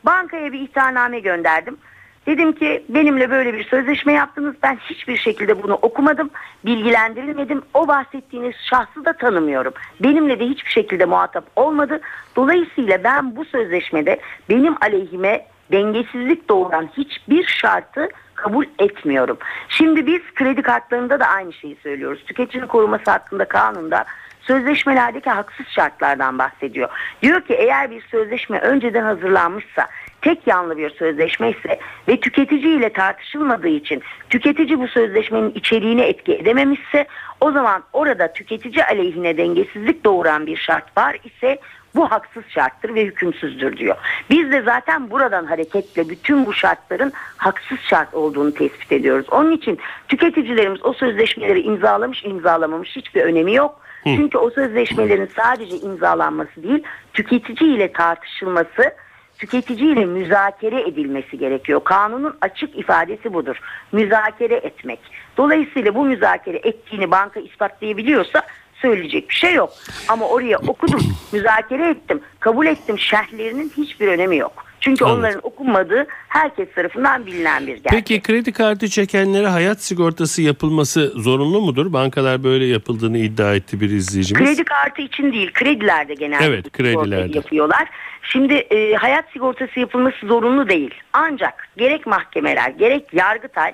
Bankaya 0.04 0.52
bir 0.52 0.60
ihtarname 0.60 1.20
gönderdim. 1.20 1.76
Dedim 2.26 2.52
ki 2.52 2.84
benimle 2.88 3.30
böyle 3.30 3.54
bir 3.54 3.64
sözleşme 3.64 4.12
yaptınız. 4.12 4.54
Ben 4.62 4.76
hiçbir 4.76 5.16
şekilde 5.16 5.62
bunu 5.62 5.74
okumadım. 5.74 6.30
Bilgilendirilmedim. 6.64 7.62
O 7.74 7.88
bahsettiğiniz 7.88 8.54
şahsı 8.70 9.04
da 9.04 9.12
tanımıyorum. 9.12 9.72
Benimle 10.00 10.40
de 10.40 10.46
hiçbir 10.46 10.70
şekilde 10.70 11.04
muhatap 11.04 11.44
olmadı. 11.56 12.00
Dolayısıyla 12.36 13.04
ben 13.04 13.36
bu 13.36 13.44
sözleşmede 13.44 14.20
benim 14.50 14.74
aleyhime 14.80 15.46
dengesizlik 15.72 16.48
doğuran 16.48 16.88
hiçbir 16.96 17.44
şartı 17.44 18.08
kabul 18.34 18.64
etmiyorum. 18.78 19.38
Şimdi 19.68 20.06
biz 20.06 20.20
kredi 20.34 20.62
kartlarında 20.62 21.20
da 21.20 21.26
aynı 21.26 21.52
şeyi 21.52 21.76
söylüyoruz. 21.82 22.24
Tüketici 22.24 22.66
koruması 22.66 23.10
hakkında 23.10 23.44
kanunda 23.44 24.04
sözleşmelerdeki 24.40 25.30
haksız 25.30 25.66
şartlardan 25.66 26.38
bahsediyor. 26.38 26.88
Diyor 27.22 27.40
ki 27.40 27.54
eğer 27.54 27.90
bir 27.90 28.02
sözleşme 28.02 28.60
önceden 28.60 29.02
hazırlanmışsa 29.02 29.88
tek 30.26 30.46
yanlı 30.46 30.76
bir 30.76 30.90
sözleşme 30.90 31.50
ise 31.50 31.78
ve 32.08 32.20
tüketici 32.20 32.76
ile 32.76 32.92
tartışılmadığı 32.92 33.68
için 33.68 34.02
tüketici 34.30 34.80
bu 34.80 34.88
sözleşmenin 34.88 35.52
içeriğine 35.54 36.06
etki 36.06 36.34
edememişse 36.34 37.06
o 37.40 37.52
zaman 37.52 37.82
orada 37.92 38.32
tüketici 38.32 38.84
aleyhine 38.84 39.36
dengesizlik 39.36 40.04
doğuran 40.04 40.46
bir 40.46 40.56
şart 40.56 40.96
var 40.98 41.16
ise 41.24 41.58
bu 41.94 42.10
haksız 42.10 42.42
şarttır 42.48 42.94
ve 42.94 43.04
hükümsüzdür 43.04 43.76
diyor. 43.76 43.96
Biz 44.30 44.52
de 44.52 44.62
zaten 44.62 45.10
buradan 45.10 45.44
hareketle 45.44 46.08
bütün 46.08 46.46
bu 46.46 46.52
şartların 46.52 47.12
haksız 47.36 47.78
şart 47.80 48.14
olduğunu 48.14 48.54
tespit 48.54 48.92
ediyoruz. 48.92 49.26
Onun 49.30 49.50
için 49.50 49.78
tüketicilerimiz 50.08 50.84
o 50.84 50.92
sözleşmeleri 50.92 51.60
imzalamış 51.60 52.24
imzalamamış 52.24 52.96
hiçbir 52.96 53.20
önemi 53.20 53.54
yok. 53.54 53.80
Çünkü 54.04 54.38
o 54.38 54.50
sözleşmelerin 54.50 55.30
sadece 55.36 55.76
imzalanması 55.76 56.62
değil 56.62 56.82
tüketici 57.12 57.74
ile 57.74 57.92
tartışılması 57.92 58.92
tüketici 59.38 59.92
ile 59.92 60.04
müzakere 60.04 60.80
edilmesi 60.80 61.38
gerekiyor. 61.38 61.84
Kanunun 61.84 62.36
açık 62.40 62.78
ifadesi 62.78 63.34
budur. 63.34 63.56
Müzakere 63.92 64.54
etmek. 64.54 65.00
Dolayısıyla 65.36 65.94
bu 65.94 66.04
müzakere 66.04 66.56
ettiğini 66.56 67.10
banka 67.10 67.40
ispatlayabiliyorsa 67.40 68.42
söyleyecek 68.74 69.30
bir 69.30 69.34
şey 69.34 69.54
yok. 69.54 69.70
Ama 70.08 70.28
oraya 70.28 70.58
okudum, 70.58 71.00
müzakere 71.32 71.90
ettim, 71.90 72.20
kabul 72.40 72.66
ettim 72.66 72.98
şerhlerinin 72.98 73.72
hiçbir 73.76 74.08
önemi 74.08 74.36
yok. 74.36 74.65
Çünkü 74.86 75.04
Anladım. 75.04 75.20
onların 75.20 75.40
okunmadığı 75.42 76.06
herkes 76.28 76.68
tarafından 76.74 77.26
bilinen 77.26 77.62
bir 77.66 77.74
gerçek. 77.74 77.90
Peki 77.90 78.20
kredi 78.22 78.52
kartı 78.52 78.88
çekenlere 78.88 79.46
hayat 79.46 79.82
sigortası 79.82 80.42
yapılması 80.42 81.12
zorunlu 81.16 81.60
mudur? 81.60 81.92
Bankalar 81.92 82.44
böyle 82.44 82.64
yapıldığını 82.64 83.18
iddia 83.18 83.54
etti 83.54 83.80
bir 83.80 83.90
izleyicimiz. 83.90 84.44
Kredi 84.44 84.64
kartı 84.64 85.02
için 85.02 85.32
değil, 85.32 85.50
kredilerde 85.52 86.14
genelde 86.14 86.44
Evet, 86.44 86.72
kredilerde. 86.72 87.36
yapıyorlar. 87.36 87.88
Şimdi 88.22 88.54
e, 88.54 88.94
hayat 88.94 89.24
sigortası 89.32 89.80
yapılması 89.80 90.26
zorunlu 90.26 90.68
değil. 90.68 90.94
Ancak 91.12 91.68
gerek 91.76 92.06
mahkemeler 92.06 92.70
gerek 92.70 93.14
Yargıtay 93.14 93.72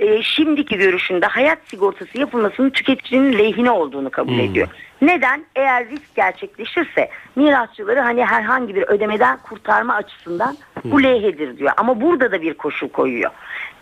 e, 0.00 0.22
şimdiki 0.22 0.78
görüşünde 0.78 1.26
hayat 1.26 1.58
sigortası 1.64 2.18
yapılmasının 2.18 2.70
tüketicinin 2.70 3.38
lehine 3.38 3.70
olduğunu 3.70 4.10
kabul 4.10 4.32
Hmm. 4.32 4.40
ediyor. 4.40 4.68
Neden? 5.02 5.44
Eğer 5.56 5.88
risk 5.88 6.14
gerçekleşirse 6.14 7.10
mirasçıları 7.36 8.00
hani 8.00 8.24
herhangi 8.24 8.74
bir 8.74 8.82
ödemeden 8.82 9.38
kurtarma 9.42 9.94
açısından 9.94 10.56
bu 10.84 10.96
Hmm. 10.96 11.04
lehedir 11.04 11.58
diyor. 11.58 11.72
Ama 11.76 12.00
burada 12.00 12.32
da 12.32 12.42
bir 12.42 12.54
koşul 12.54 12.88
koyuyor. 12.88 13.30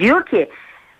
Diyor 0.00 0.26
ki 0.26 0.48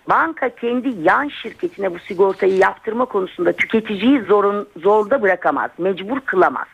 banka 0.09 0.49
kendi 0.49 0.89
yan 1.01 1.27
şirketine 1.27 1.93
bu 1.93 1.99
sigortayı 1.99 2.57
yaptırma 2.57 3.05
konusunda 3.05 3.51
tüketiciyi 3.53 4.19
zorun, 4.21 4.67
zorda 4.77 5.21
bırakamaz, 5.21 5.71
mecbur 5.77 6.19
kılamaz. 6.19 6.67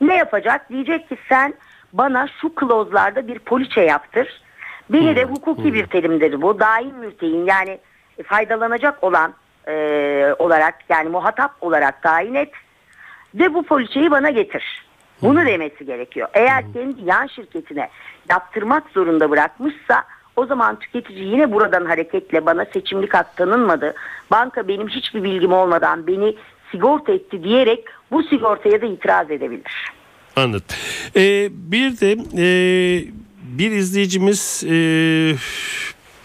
Ne 0.00 0.14
yapacak? 0.16 0.70
Diyecek 0.70 1.08
ki 1.08 1.16
sen 1.28 1.54
bana 1.92 2.28
şu 2.40 2.54
klozlarda 2.54 3.28
bir 3.28 3.38
poliçe 3.38 3.80
yaptır. 3.80 4.42
Beni 4.90 5.16
de 5.16 5.24
hukuki 5.24 5.74
bir 5.74 5.86
terimdir 5.86 6.42
bu. 6.42 6.60
Daim 6.60 6.94
mülteyin 6.96 7.46
yani 7.46 7.78
faydalanacak 8.26 9.04
olan 9.04 9.34
e, 9.68 9.74
olarak 10.38 10.74
yani 10.88 11.08
muhatap 11.08 11.52
olarak 11.60 12.02
tayin 12.02 12.34
et 12.34 12.52
ve 13.34 13.54
bu 13.54 13.62
poliçeyi 13.62 14.10
bana 14.10 14.30
getir. 14.30 14.84
Bunu 15.22 15.46
demesi 15.46 15.86
gerekiyor. 15.86 16.28
Eğer 16.34 16.72
kendi 16.72 17.02
yan 17.04 17.26
şirketine 17.26 17.88
yaptırmak 18.28 18.90
zorunda 18.94 19.30
bırakmışsa 19.30 20.04
o 20.36 20.46
zaman 20.46 20.78
tüketici 20.78 21.24
yine 21.24 21.52
buradan 21.52 21.84
hareketle 21.84 22.46
bana 22.46 22.64
seçimlik 22.64 23.14
hak 23.14 23.36
tanınmadı. 23.36 23.94
Banka 24.30 24.68
benim 24.68 24.88
hiçbir 24.88 25.22
bilgim 25.22 25.52
olmadan 25.52 26.06
beni 26.06 26.36
sigorta 26.70 27.12
etti 27.12 27.44
diyerek 27.44 27.84
bu 28.10 28.22
sigortaya 28.22 28.82
da 28.82 28.86
itiraz 28.86 29.30
edebilir. 29.30 29.92
Anladım. 30.36 30.76
Ee, 31.16 31.48
bir 31.52 32.00
de 32.00 32.12
e, 32.12 32.46
bir 33.42 33.70
izleyicimiz 33.70 34.64
e, 34.64 34.74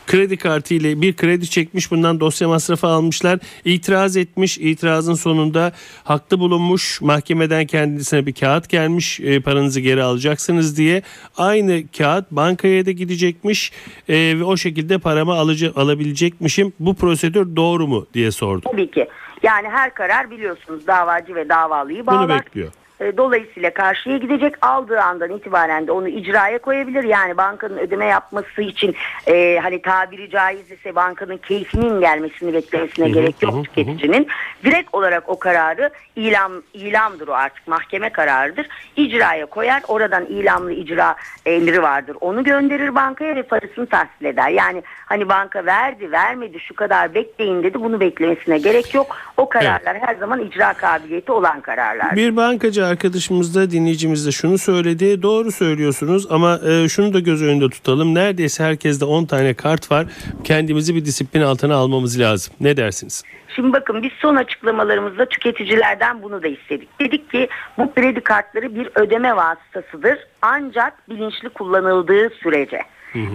kredi 0.08 0.38
kartı 0.38 0.74
ile 0.74 1.02
bir 1.02 1.16
kredi 1.16 1.50
çekmiş 1.50 1.92
bundan 1.92 2.20
dosya 2.20 2.48
masrafı 2.48 2.88
almışlar 2.88 3.40
itiraz 3.66 4.18
etmiş 4.18 4.58
itirazın 4.58 5.14
sonunda 5.14 5.72
haklı 6.04 6.40
bulunmuş 6.40 7.02
mahkemeden 7.02 7.66
kendisine 7.66 8.26
bir 8.26 8.34
kağıt 8.34 8.70
gelmiş 8.70 9.20
e, 9.20 9.40
paranızı 9.40 9.80
geri 9.80 10.04
alacaksınız 10.04 10.78
diye 10.78 11.02
aynı 11.38 11.84
kağıt 11.98 12.32
bankaya 12.32 12.86
da 12.86 12.92
gidecekmiş 12.92 13.72
e, 14.10 14.16
ve 14.40 14.44
o 14.44 14.58
şekilde 14.58 14.98
paramı 14.98 15.34
alıcı, 15.34 15.74
alabilecekmişim 15.76 16.74
bu 16.80 16.96
prosedür 16.96 17.56
doğru 17.56 17.88
mu 17.88 18.06
diye 18.14 18.32
sordu. 18.32 18.70
Tabii 18.72 18.92
ki. 18.92 19.08
Yani 19.44 19.68
her 19.70 19.94
karar 19.94 20.32
biliyorsunuz 20.32 20.88
davacı 20.88 21.36
ve 21.36 21.50
davalıyı 21.50 22.08
Bunu 22.08 22.16
bağlar. 22.16 22.46
bekliyor. 22.46 22.72
E, 23.00 23.18
Dolayısıyla 23.18 23.74
karşıya 23.74 24.18
gidecek 24.18 24.54
aldığı 24.62 25.02
andan 25.02 25.32
itibaren 25.32 25.88
de 25.88 25.92
onu 25.92 26.08
icraya 26.08 26.60
koyabilir. 26.60 27.04
Yani 27.04 27.38
bankanın 27.38 27.78
ödeme 27.78 28.06
yapması 28.06 28.62
için 28.62 28.96
e, 29.28 29.60
hani 29.64 29.82
tabiri 29.82 30.30
caiz 30.30 30.72
ise 30.72 30.96
bankanın 30.96 31.38
keyfinin 31.38 32.02
gelmesini 32.02 32.54
beklemesine 32.54 33.06
Hı 33.06 33.10
hı, 33.10 33.14
gerek 33.14 33.44
yok 33.44 33.54
hı, 33.54 33.64
tüketicinin. 33.64 34.28
Direkt 34.64 34.96
olarak 34.96 35.30
o 35.30 35.40
kararı 35.40 35.90
ilam 36.16 36.52
ilamdır 36.74 37.28
o 37.28 37.34
artık 37.34 37.68
mahkeme 37.68 38.10
kararıdır. 38.10 38.68
İcraya 38.96 39.46
koyar. 39.46 39.84
Oradan 39.88 40.26
ilamlı 40.26 40.72
icra 40.74 41.16
emri 41.46 41.82
vardır. 41.82 42.18
Onu 42.22 42.44
gönderir 42.44 42.96
bankaya 42.96 43.36
ve 43.36 43.44
parasını 43.44 43.86
tahsil 43.86 44.26
eder. 44.26 44.50
Yani 44.50 44.84
hani 45.06 45.30
banka 45.30 45.66
verdi 45.66 46.12
vermedi 46.12 46.60
şu 46.60 46.76
kadar 46.76 47.14
bekleyin 47.14 47.64
dedi 47.64 47.82
bunu 47.82 48.00
beklemesine 48.00 48.58
gerek 48.58 48.94
yok. 48.94 49.18
O 49.38 49.50
kararlar 49.50 49.98
her 50.00 50.16
zaman 50.16 50.40
icra 50.42 50.74
kabiliyeti 50.74 51.32
olan 51.32 51.62
kararlar. 51.62 52.16
Bir 52.16 52.36
bankacı 52.36 52.87
arkadaşımız 52.88 53.56
da 53.56 53.72
dinleyicimiz 53.72 54.28
de 54.28 54.32
şunu 54.32 54.58
söyledi. 54.58 55.22
Doğru 55.22 55.52
söylüyorsunuz 55.52 56.28
ama 56.30 56.60
e, 56.68 56.90
şunu 56.90 57.14
da 57.14 57.20
göz 57.20 57.44
önünde 57.44 57.70
tutalım. 57.70 58.16
Neredeyse 58.16 58.64
herkeste 58.64 59.06
10 59.06 59.26
tane 59.26 59.54
kart 59.54 59.92
var. 59.92 60.06
Kendimizi 60.44 60.96
bir 60.96 61.06
disiplin 61.06 61.42
altına 61.42 61.76
almamız 61.76 62.20
lazım. 62.20 62.54
Ne 62.60 62.78
dersiniz? 62.78 63.24
Şimdi 63.56 63.74
bakın 63.74 64.04
biz 64.04 64.12
son 64.22 64.36
açıklamalarımızda 64.36 65.26
tüketicilerden 65.26 66.24
bunu 66.24 66.44
da 66.44 66.48
istedik. 66.48 67.00
Dedik 67.00 67.32
ki 67.32 67.48
bu 67.78 67.94
kredi 67.94 68.22
kartları 68.22 68.76
bir 68.76 68.90
ödeme 68.96 69.36
vasıtasıdır 69.36 70.20
ancak 70.42 71.10
bilinçli 71.10 71.50
kullanıldığı 71.50 72.30
sürece. 72.30 72.82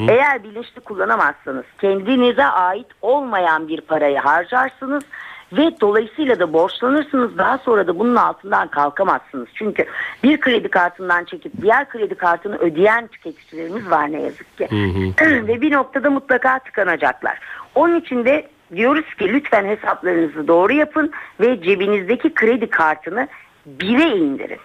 Eğer 0.09 0.45
bilinçli 0.45 0.81
kullanamazsanız 0.81 1.65
kendinize 1.81 2.45
ait 2.45 2.87
olmayan 3.03 3.69
bir 3.69 3.81
parayı 3.81 4.19
harcarsınız 4.19 5.03
ve 5.53 5.81
dolayısıyla 5.81 6.39
da 6.39 6.53
borçlanırsınız 6.53 7.39
daha 7.39 7.59
sonra 7.59 7.87
da 7.87 7.99
bunun 7.99 8.17
altından 8.17 8.69
kalkamazsınız. 8.69 9.49
Çünkü 9.55 9.85
bir 10.23 10.41
kredi 10.41 10.69
kartından 10.69 11.25
çekip 11.25 11.53
diğer 11.63 11.89
kredi 11.89 12.15
kartını 12.15 12.57
ödeyen 12.57 13.07
tüketicilerimiz 13.07 13.91
var 13.91 14.13
ne 14.13 14.23
yazık 14.23 14.59
ki. 14.59 14.69
ve 15.47 15.61
bir 15.61 15.73
noktada 15.73 16.11
mutlaka 16.11 16.59
tıkanacaklar. 16.59 17.39
Onun 17.75 18.01
için 18.01 18.25
de 18.25 18.49
diyoruz 18.77 19.15
ki 19.15 19.33
lütfen 19.33 19.65
hesaplarınızı 19.65 20.49
doğru 20.49 20.73
yapın 20.73 21.13
ve 21.41 21.63
cebinizdeki 21.63 22.35
kredi 22.35 22.71
kartını 22.71 23.29
bire 23.67 24.17
indirin. 24.17 24.61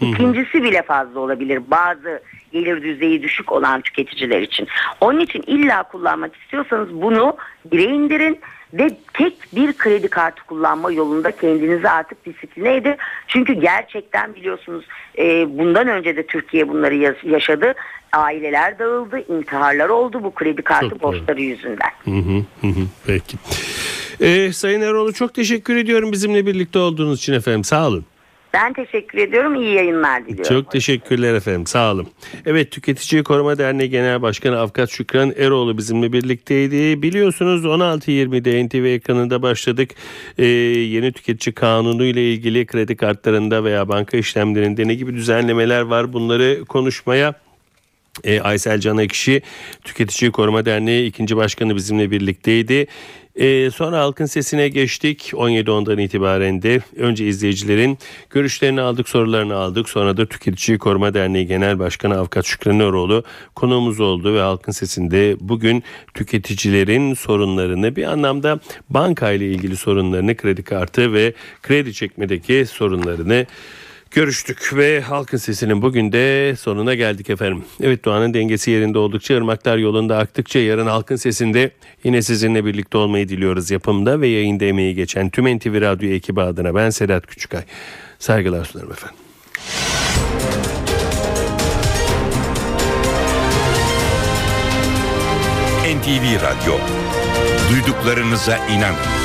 İkincisi 0.00 0.62
bile 0.62 0.82
fazla 0.82 1.20
olabilir 1.20 1.62
bazı 1.66 2.22
gelir 2.52 2.82
düzeyi 2.82 3.22
düşük 3.22 3.52
olan 3.52 3.80
tüketiciler 3.80 4.42
için. 4.42 4.68
Onun 5.00 5.20
için 5.20 5.44
illa 5.46 5.82
kullanmak 5.82 6.36
istiyorsanız 6.36 7.02
bunu 7.02 7.36
bire 7.64 7.82
indirin 7.82 8.40
ve 8.72 8.90
tek 9.14 9.34
bir 9.52 9.72
kredi 9.72 10.08
kartı 10.08 10.44
kullanma 10.44 10.92
yolunda 10.92 11.30
kendinizi 11.30 11.88
artık 11.88 12.26
disipline 12.26 12.76
edin. 12.76 12.94
Çünkü 13.28 13.52
gerçekten 13.52 14.34
biliyorsunuz 14.34 14.84
e, 15.18 15.58
bundan 15.58 15.88
önce 15.88 16.16
de 16.16 16.26
Türkiye 16.26 16.68
bunları 16.68 17.16
yaşadı. 17.26 17.74
Aileler 18.12 18.78
dağıldı, 18.78 19.24
intiharlar 19.28 19.88
oldu 19.88 20.24
bu 20.24 20.34
kredi 20.34 20.62
kartı 20.62 20.88
Çok 20.90 21.02
doğru. 21.02 21.12
borçları 21.12 21.40
yüzünden. 21.42 21.90
Hı 22.04 22.10
hı. 22.10 22.70
Peki. 23.06 23.36
E, 24.20 24.52
Sayın 24.52 24.80
Eroğlu 24.80 25.12
çok 25.12 25.34
teşekkür 25.34 25.76
ediyorum 25.76 26.12
bizimle 26.12 26.46
birlikte 26.46 26.78
olduğunuz 26.78 27.18
için 27.18 27.32
efendim. 27.32 27.64
Sağ 27.64 27.88
olun. 27.88 28.04
Ben 28.54 28.72
teşekkür 28.72 29.18
ediyorum. 29.18 29.54
İyi 29.54 29.74
yayınlar 29.74 30.26
diliyorum. 30.26 30.44
Çok 30.44 30.70
teşekkürler 30.70 31.34
efendim 31.34 31.66
sağ 31.66 31.92
olun. 31.92 32.08
Evet 32.46 32.70
Tüketici 32.70 33.22
Koruma 33.22 33.58
Derneği 33.58 33.90
Genel 33.90 34.22
Başkanı 34.22 34.58
Avukat 34.58 34.90
Şükran 34.90 35.32
Eroğlu 35.36 35.78
bizimle 35.78 36.12
birlikteydi. 36.12 37.02
Biliyorsunuz 37.02 37.64
16.20'de 37.64 38.66
NTV 38.66 38.84
ekranında 38.84 39.42
başladık. 39.42 39.90
Ee, 40.38 40.46
yeni 40.46 41.12
tüketici 41.12 41.54
kanunu 41.54 42.04
ile 42.04 42.32
ilgili 42.32 42.66
kredi 42.66 42.96
kartlarında 42.96 43.64
veya 43.64 43.88
banka 43.88 44.16
işlemlerinde 44.16 44.88
ne 44.88 44.94
gibi 44.94 45.14
düzenlemeler 45.14 45.80
var 45.80 46.12
bunları 46.12 46.64
konuşmaya 46.64 47.34
e, 48.24 48.40
Aysel 48.40 48.80
Can 48.80 48.98
Ekşi 48.98 49.42
Tüketici 49.84 50.32
Koruma 50.32 50.64
Derneği 50.64 51.08
ikinci 51.08 51.36
başkanı 51.36 51.76
bizimle 51.76 52.10
birlikteydi. 52.10 52.86
E, 53.36 53.70
sonra 53.70 53.98
halkın 53.98 54.26
sesine 54.26 54.68
geçtik. 54.68 55.30
17.10'dan 55.34 55.98
itibaren 55.98 56.62
de 56.62 56.80
önce 56.96 57.26
izleyicilerin 57.26 57.98
görüşlerini 58.30 58.80
aldık 58.80 59.08
sorularını 59.08 59.54
aldık. 59.54 59.88
Sonra 59.88 60.16
da 60.16 60.26
Tüketici 60.26 60.78
Koruma 60.78 61.14
Derneği 61.14 61.46
Genel 61.46 61.78
Başkanı 61.78 62.18
Avukat 62.18 62.46
Şükran 62.46 62.80
Eroğlu 62.80 63.24
konuğumuz 63.54 64.00
oldu 64.00 64.34
ve 64.34 64.40
halkın 64.40 64.72
sesinde 64.72 65.36
bugün 65.40 65.82
tüketicilerin 66.14 67.14
sorunlarını 67.14 67.96
bir 67.96 68.04
anlamda 68.04 68.60
banka 68.90 69.30
ile 69.30 69.46
ilgili 69.50 69.76
sorunlarını 69.76 70.36
kredi 70.36 70.62
kartı 70.62 71.12
ve 71.12 71.32
kredi 71.62 71.94
çekmedeki 71.94 72.66
sorunlarını 72.66 73.46
Görüştük 74.14 74.70
ve 74.76 75.00
halkın 75.00 75.38
sesinin 75.38 75.82
bugün 75.82 76.12
de 76.12 76.56
sonuna 76.56 76.94
geldik 76.94 77.30
efendim. 77.30 77.64
Evet 77.82 78.04
doğanın 78.04 78.34
dengesi 78.34 78.70
yerinde 78.70 78.98
oldukça 78.98 79.36
ırmaklar 79.36 79.76
yolunda 79.76 80.18
aktıkça 80.18 80.58
yarın 80.58 80.86
halkın 80.86 81.16
sesinde 81.16 81.70
yine 82.04 82.22
sizinle 82.22 82.64
birlikte 82.64 82.98
olmayı 82.98 83.28
diliyoruz. 83.28 83.70
Yapımda 83.70 84.20
ve 84.20 84.28
yayında 84.28 84.64
emeği 84.64 84.94
geçen 84.94 85.30
tüm 85.30 85.56
NTV 85.56 85.80
Radyo 85.80 86.10
ekibi 86.10 86.40
adına 86.40 86.74
ben 86.74 86.90
Sedat 86.90 87.26
Küçükay. 87.26 87.62
Saygılar 88.18 88.64
sunarım 88.64 88.92
efendim. 88.92 89.16
NTV 95.98 96.42
Radyo. 96.42 96.74
Duyduklarınıza 97.70 98.56
inanın. 98.56 99.21